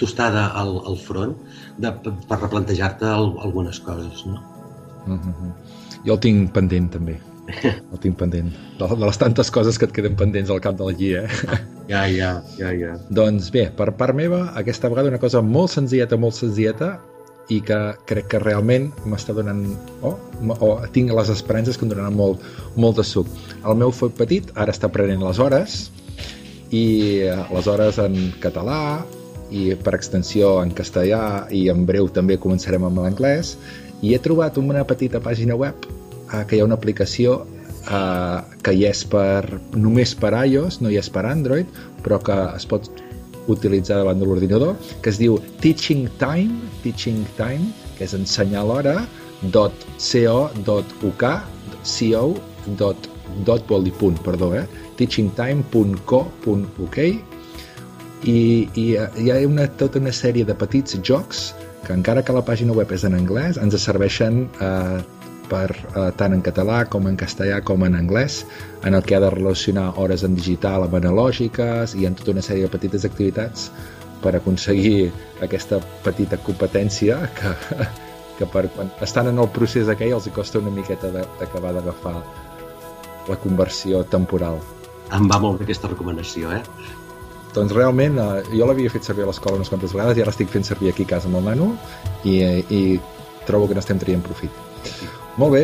tostada 0.02 0.50
al, 0.58 0.80
al 0.90 0.98
front 0.98 1.38
de, 1.78 1.92
per 2.30 2.40
replantejar-te 2.40 3.10
algunes 3.10 3.80
coses, 3.80 4.26
no? 4.26 4.42
Mm 5.06 5.20
-hmm. 5.20 5.54
Jo 6.06 6.14
el 6.14 6.20
tinc 6.20 6.52
pendent, 6.52 6.92
també. 6.92 7.20
El 7.92 8.00
tinc 8.00 8.18
pendent. 8.18 8.52
De, 8.80 8.88
de 8.88 9.06
les 9.06 9.18
tantes 9.18 9.52
coses 9.52 9.78
que 9.78 9.86
et 9.86 9.92
queden 9.92 10.16
pendents 10.16 10.50
al 10.50 10.62
cap 10.62 10.76
de 10.78 10.84
la 10.84 10.94
guia, 10.94 11.24
eh? 11.24 11.60
Ja, 11.88 12.08
ja, 12.08 12.42
ja, 12.58 12.72
ja. 12.72 12.98
Doncs 13.10 13.52
bé, 13.52 13.70
per 13.76 13.92
part 13.92 14.16
meva, 14.16 14.54
aquesta 14.56 14.88
vegada 14.90 15.10
una 15.10 15.20
cosa 15.20 15.42
molt 15.42 15.70
senzilleta, 15.72 16.18
molt 16.18 16.36
senzilleta, 16.36 17.00
i 17.52 17.60
que 17.62 17.78
crec 18.08 18.30
que 18.32 18.40
realment 18.40 18.90
m'està 19.10 19.34
donant 19.36 19.66
o, 20.02 20.14
o 20.64 20.70
tinc 20.96 21.12
les 21.12 21.32
esperances 21.34 21.78
que 21.78 21.84
em 21.84 21.92
donaran 21.92 22.16
molt, 22.16 22.44
molt 22.80 23.02
de 23.02 23.04
suc. 23.04 23.28
El 23.68 23.76
meu 23.82 23.92
fill 23.92 24.14
petit 24.16 24.52
ara 24.56 24.72
està 24.72 24.88
prenent 24.92 25.24
les 25.24 25.42
hores 25.44 25.92
i 26.72 26.86
eh, 27.28 27.36
les 27.52 27.68
hores 27.68 28.00
en 28.02 28.16
català, 28.44 29.04
i 29.54 29.74
per 29.86 29.96
extensió 29.98 30.56
en 30.64 30.74
castellà 30.76 31.24
i 31.54 31.68
en 31.74 31.86
breu 31.90 32.10
també 32.10 32.40
començarem 32.42 32.86
amb 32.88 33.04
l'anglès 33.04 33.56
i 34.02 34.14
he 34.14 34.20
trobat 34.20 34.58
una 34.60 34.84
petita 34.88 35.22
pàgina 35.24 35.56
web 35.60 35.86
eh, 35.86 36.44
que 36.48 36.58
hi 36.58 36.62
ha 36.62 36.68
una 36.68 36.80
aplicació 36.80 37.44
eh, 37.88 38.40
que 38.66 38.74
hi 38.74 38.86
és 38.90 39.04
per, 39.10 39.60
només 39.76 40.16
per 40.20 40.34
iOS, 40.44 40.82
no 40.82 40.90
hi 40.92 40.98
és 41.02 41.10
per 41.14 41.26
Android, 41.30 41.68
però 42.04 42.18
que 42.24 42.38
es 42.58 42.66
pot 42.70 42.84
utilitzar 43.52 43.98
davant 44.00 44.20
de 44.20 44.26
l'ordinador, 44.28 44.76
que 45.04 45.10
es 45.12 45.18
diu 45.20 45.34
Teaching 45.64 46.04
Time, 46.22 46.54
Teaching 46.84 47.22
Time, 47.40 47.66
que 47.98 48.04
és 48.08 48.14
ensenyar 48.16 48.64
l'hora, 48.68 48.96
.co.uk, 49.52 51.24
co 51.84 52.24
dot, 52.80 52.98
dot 53.44 53.62
vol 53.68 53.84
dir 53.84 53.92
punt, 54.00 54.16
perdó, 54.24 54.56
eh? 54.56 54.64
teachingtime.co.uk 54.96 56.98
i, 58.24 58.70
i 58.80 58.86
hi 58.96 59.32
ha 59.32 59.40
una, 59.48 59.68
tota 59.80 60.00
una 60.00 60.14
sèrie 60.16 60.46
de 60.48 60.56
petits 60.56 60.98
jocs 61.04 61.52
que 61.84 61.94
encara 61.96 62.24
que 62.24 62.36
la 62.36 62.44
pàgina 62.46 62.76
web 62.76 62.92
és 62.96 63.04
en 63.04 63.18
anglès 63.18 63.60
ens 63.60 63.76
serveixen 63.84 64.46
eh, 64.64 65.02
per, 65.52 65.68
eh, 65.74 66.12
tant 66.20 66.36
en 66.36 66.44
català 66.46 66.84
com 66.90 67.10
en 67.10 67.18
castellà 67.20 67.60
com 67.68 67.84
en 67.88 67.98
anglès 68.00 68.44
en 68.88 68.96
el 68.96 69.04
que 69.04 69.18
ha 69.18 69.24
de 69.24 69.32
relacionar 69.34 69.92
hores 70.00 70.24
en 70.24 70.38
digital 70.40 70.88
amb 70.88 70.96
analògiques 71.02 71.98
i 72.00 72.08
en 72.08 72.16
tota 72.20 72.36
una 72.36 72.46
sèrie 72.46 72.68
de 72.68 72.72
petites 72.74 73.06
activitats 73.10 73.70
per 74.24 74.38
aconseguir 74.38 75.12
aquesta 75.44 75.82
petita 76.06 76.40
competència 76.48 77.20
que, 77.36 77.54
que 78.40 78.48
per, 78.56 78.70
estan 79.04 79.34
en 79.34 79.44
el 79.44 79.52
procés 79.52 79.92
aquell 79.92 80.16
els 80.16 80.32
costa 80.36 80.64
una 80.64 80.72
miqueta 80.72 81.12
d'acabar 81.12 81.76
d'agafar 81.76 82.16
la 83.28 83.40
conversió 83.40 84.04
temporal. 84.12 84.58
Em 85.16 85.28
va 85.32 85.40
molt 85.40 85.60
bé 85.60 85.68
aquesta 85.68 85.92
recomanació, 85.92 86.52
eh? 86.56 86.64
Doncs 87.54 87.74
realment 87.76 88.18
eh, 88.18 88.30
jo 88.54 88.68
l'havia 88.68 88.92
fet 88.94 89.06
servir 89.06 89.26
a 89.26 89.30
l'escola 89.30 89.60
unes 89.60 89.70
quantes 89.72 89.94
vegades 89.94 90.18
i 90.18 90.24
ara 90.26 90.34
estic 90.34 90.50
fent 90.54 90.66
servir 90.68 90.94
aquí 90.94 91.06
a 91.08 91.14
casa 91.16 91.30
amb 91.30 91.42
el 91.42 91.50
nano 91.52 91.74
i, 92.24 92.40
i 92.70 92.84
trobo 93.48 93.68
que 93.70 93.78
n'estem 93.78 94.00
traient 94.02 94.24
profit. 94.26 94.64
Molt 95.34 95.56
bé, 95.56 95.62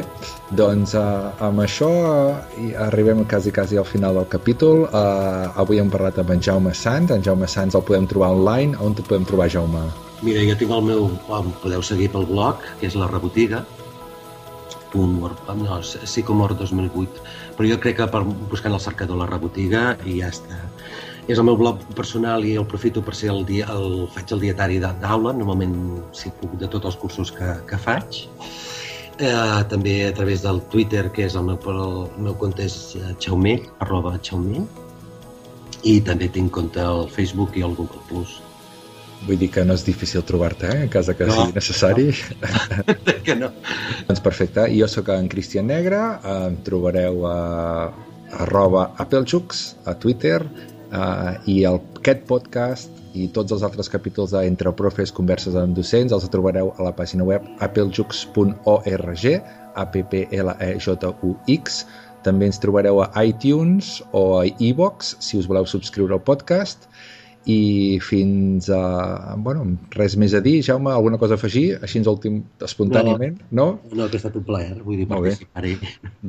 doncs 0.57 0.95
uh, 0.97 1.29
amb 1.45 1.61
això 1.61 1.89
uh, 2.01 2.69
arribem 2.87 3.21
quasi, 3.29 3.51
quasi 3.53 3.77
al 3.77 3.85
final 3.85 4.17
del 4.17 4.25
capítol. 4.31 4.87
Uh, 4.87 5.51
avui 5.61 5.77
hem 5.77 5.91
parlat 5.93 6.17
amb 6.23 6.33
en 6.33 6.41
Jaume 6.41 6.73
Sanz. 6.73 7.13
En 7.13 7.21
Jaume 7.25 7.45
Sanz 7.45 7.77
el 7.77 7.85
podem 7.85 8.07
trobar 8.09 8.31
online. 8.33 8.73
On 8.81 8.97
et 8.97 9.03
podem 9.05 9.27
trobar, 9.29 9.45
Jaume? 9.53 9.83
Mira, 10.25 10.41
jo 10.47 10.55
tinc 10.57 10.73
el 10.73 10.87
meu... 10.87 11.05
Em 11.37 11.51
podeu 11.61 11.85
seguir 11.85 12.09
pel 12.15 12.25
blog, 12.31 12.65
que 12.79 12.89
és 12.89 12.97
la 12.97 13.11
rebotiga, 13.11 13.61
no, 14.95 15.77
Sicomor 15.85 16.55
2008, 16.57 17.21
però 17.57 17.69
jo 17.69 17.77
crec 17.77 17.99
que 17.99 18.07
per, 18.09 18.23
buscant 18.49 18.73
el 18.73 18.81
cercador 18.81 19.19
la 19.21 19.29
rebotiga 19.29 19.91
i 20.01 20.17
ja 20.17 20.31
està 20.33 20.63
és 21.29 21.37
el 21.37 21.45
meu 21.45 21.57
blog 21.59 21.83
personal 21.97 22.45
i 22.45 22.55
el 22.57 22.65
aprofito 22.65 23.03
per 23.05 23.13
ser 23.13 23.29
el, 23.29 23.43
dia, 23.45 23.67
el 23.69 24.07
faig 24.15 24.33
el 24.33 24.41
dietari 24.47 24.79
d'aula, 24.81 25.33
normalment 25.37 25.75
si 26.17 26.31
puc 26.41 26.55
de 26.57 26.69
tots 26.73 26.89
els 26.89 26.97
cursos 26.97 27.31
que, 27.35 27.53
que 27.69 27.77
faig. 27.77 28.23
Eh, 29.19 29.61
també 29.69 29.95
a 30.07 30.13
través 30.15 30.41
del 30.41 30.61
Twitter, 30.73 31.09
que 31.13 31.27
és 31.27 31.35
el 31.37 31.45
meu, 31.45 31.59
el 31.69 32.23
meu 32.25 32.37
compte 32.39 32.65
és 32.65 32.95
xaumell, 33.21 33.61
eh, 33.61 33.73
arroba 33.85 34.15
xaumell, 34.25 34.65
i 35.83 35.99
també 36.01 36.31
tinc 36.33 36.49
compte 36.55 36.81
al 36.81 37.05
Facebook 37.13 37.57
i 37.59 37.65
al 37.67 37.77
Google+. 37.77 38.01
Plus. 38.09 38.39
Vull 39.27 39.37
dir 39.37 39.51
que 39.51 39.65
no 39.67 39.75
és 39.75 39.83
difícil 39.85 40.23
trobar-te, 40.25 40.65
eh? 40.71 40.83
en 40.87 40.89
cas 40.89 41.11
que 41.11 41.27
no, 41.27 41.35
sigui 41.35 41.57
necessari. 41.59 42.09
No. 42.89 43.15
que 43.25 43.35
no. 43.35 43.51
doncs 44.07 44.21
perfecte. 44.23 44.65
Jo 44.73 44.87
sóc 44.89 45.11
en 45.13 45.27
Cristian 45.29 45.67
Negre, 45.69 45.99
em 46.33 46.57
trobareu 46.65 47.25
a 47.27 47.37
arroba 48.39 48.91
Applejux 48.97 49.75
a 49.85 49.93
Twitter 49.99 50.39
Uh, 50.89 51.37
I 51.45 51.63
el, 51.69 51.77
aquest 51.99 52.23
podcast 52.29 52.89
i 53.13 53.27
tots 53.33 53.53
els 53.53 53.61
altres 53.65 53.89
capítols 53.93 54.31
d'Entre 54.33 54.71
Profes, 54.77 55.11
Converses 55.13 55.55
amb 55.59 55.77
Docents 55.77 56.13
els 56.15 56.25
trobareu 56.33 56.73
a 56.77 56.81
la 56.87 56.93
pàgina 56.97 57.23
web 57.27 57.45
applejux.org 57.61 59.23
A-P-P-L-E-J-U-X 59.83 61.61
també 62.25 62.49
ens 62.49 62.59
trobareu 62.59 62.99
a 63.03 63.07
iTunes 63.23 64.01
o 64.11 64.41
a 64.41 64.43
iVox 64.49 65.15
si 65.23 65.37
us 65.39 65.47
voleu 65.49 65.65
subscriure 65.69 66.17
al 66.17 66.23
podcast 66.25 66.89
i 67.49 67.99
fins 68.03 68.67
a... 68.73 69.35
Bueno, 69.39 69.63
res 69.95 70.17
més 70.19 70.33
a 70.35 70.41
dir, 70.43 70.59
Jaume, 70.65 70.91
alguna 70.91 71.17
cosa 71.21 71.37
a 71.37 71.39
afegir, 71.39 71.79
així 71.81 72.01
ens 72.01 72.09
últim, 72.11 72.43
espontàniament, 72.65 73.39
no? 73.49 73.71
No, 73.79 74.01
no 74.01 74.09
que 74.09 74.19
ha 74.19 74.21
estat 74.21 74.35
un 74.37 74.45
plaer, 74.45 74.75
vull 74.83 74.99
dir, 74.99 75.07
participar-hi. 75.09 75.77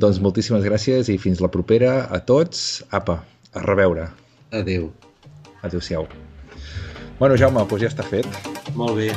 Doncs 0.05 0.21
moltíssimes 0.23 0.65
gràcies 0.65 1.11
i 1.11 1.19
fins 1.21 1.43
la 1.43 1.51
propera 1.51 2.07
a 2.09 2.23
tots. 2.23 2.81
Apa, 2.95 3.19
a 3.51 3.65
reveure. 3.67 4.07
Adéu. 4.51 4.91
Adéu-siau. 5.63 6.07
Bueno, 7.19 7.35
Jaume, 7.37 7.65
doncs 7.69 7.81
ja 7.83 7.89
està 7.91 8.03
fet. 8.03 8.25
Molt 8.75 8.95
bé. 8.97 9.09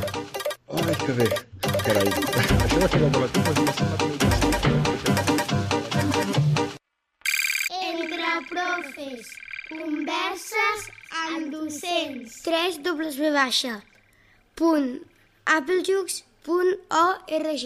Ai, 0.74 0.94
que 1.04 1.12
bé. 1.18 1.28
Carai. 1.84 2.08
Això 2.08 2.78
de 2.82 2.88
fer 2.92 3.00
el 3.00 3.10
debat 3.14 3.32
Entre 7.80 8.30
profes, 8.52 9.24
converses 9.72 10.80
amb 11.24 11.44
docents. 11.56 12.30
3 12.46 12.72
W 12.86 13.30
baixa 13.34 13.74
punt 14.54 14.88
applejux.org 15.56 17.64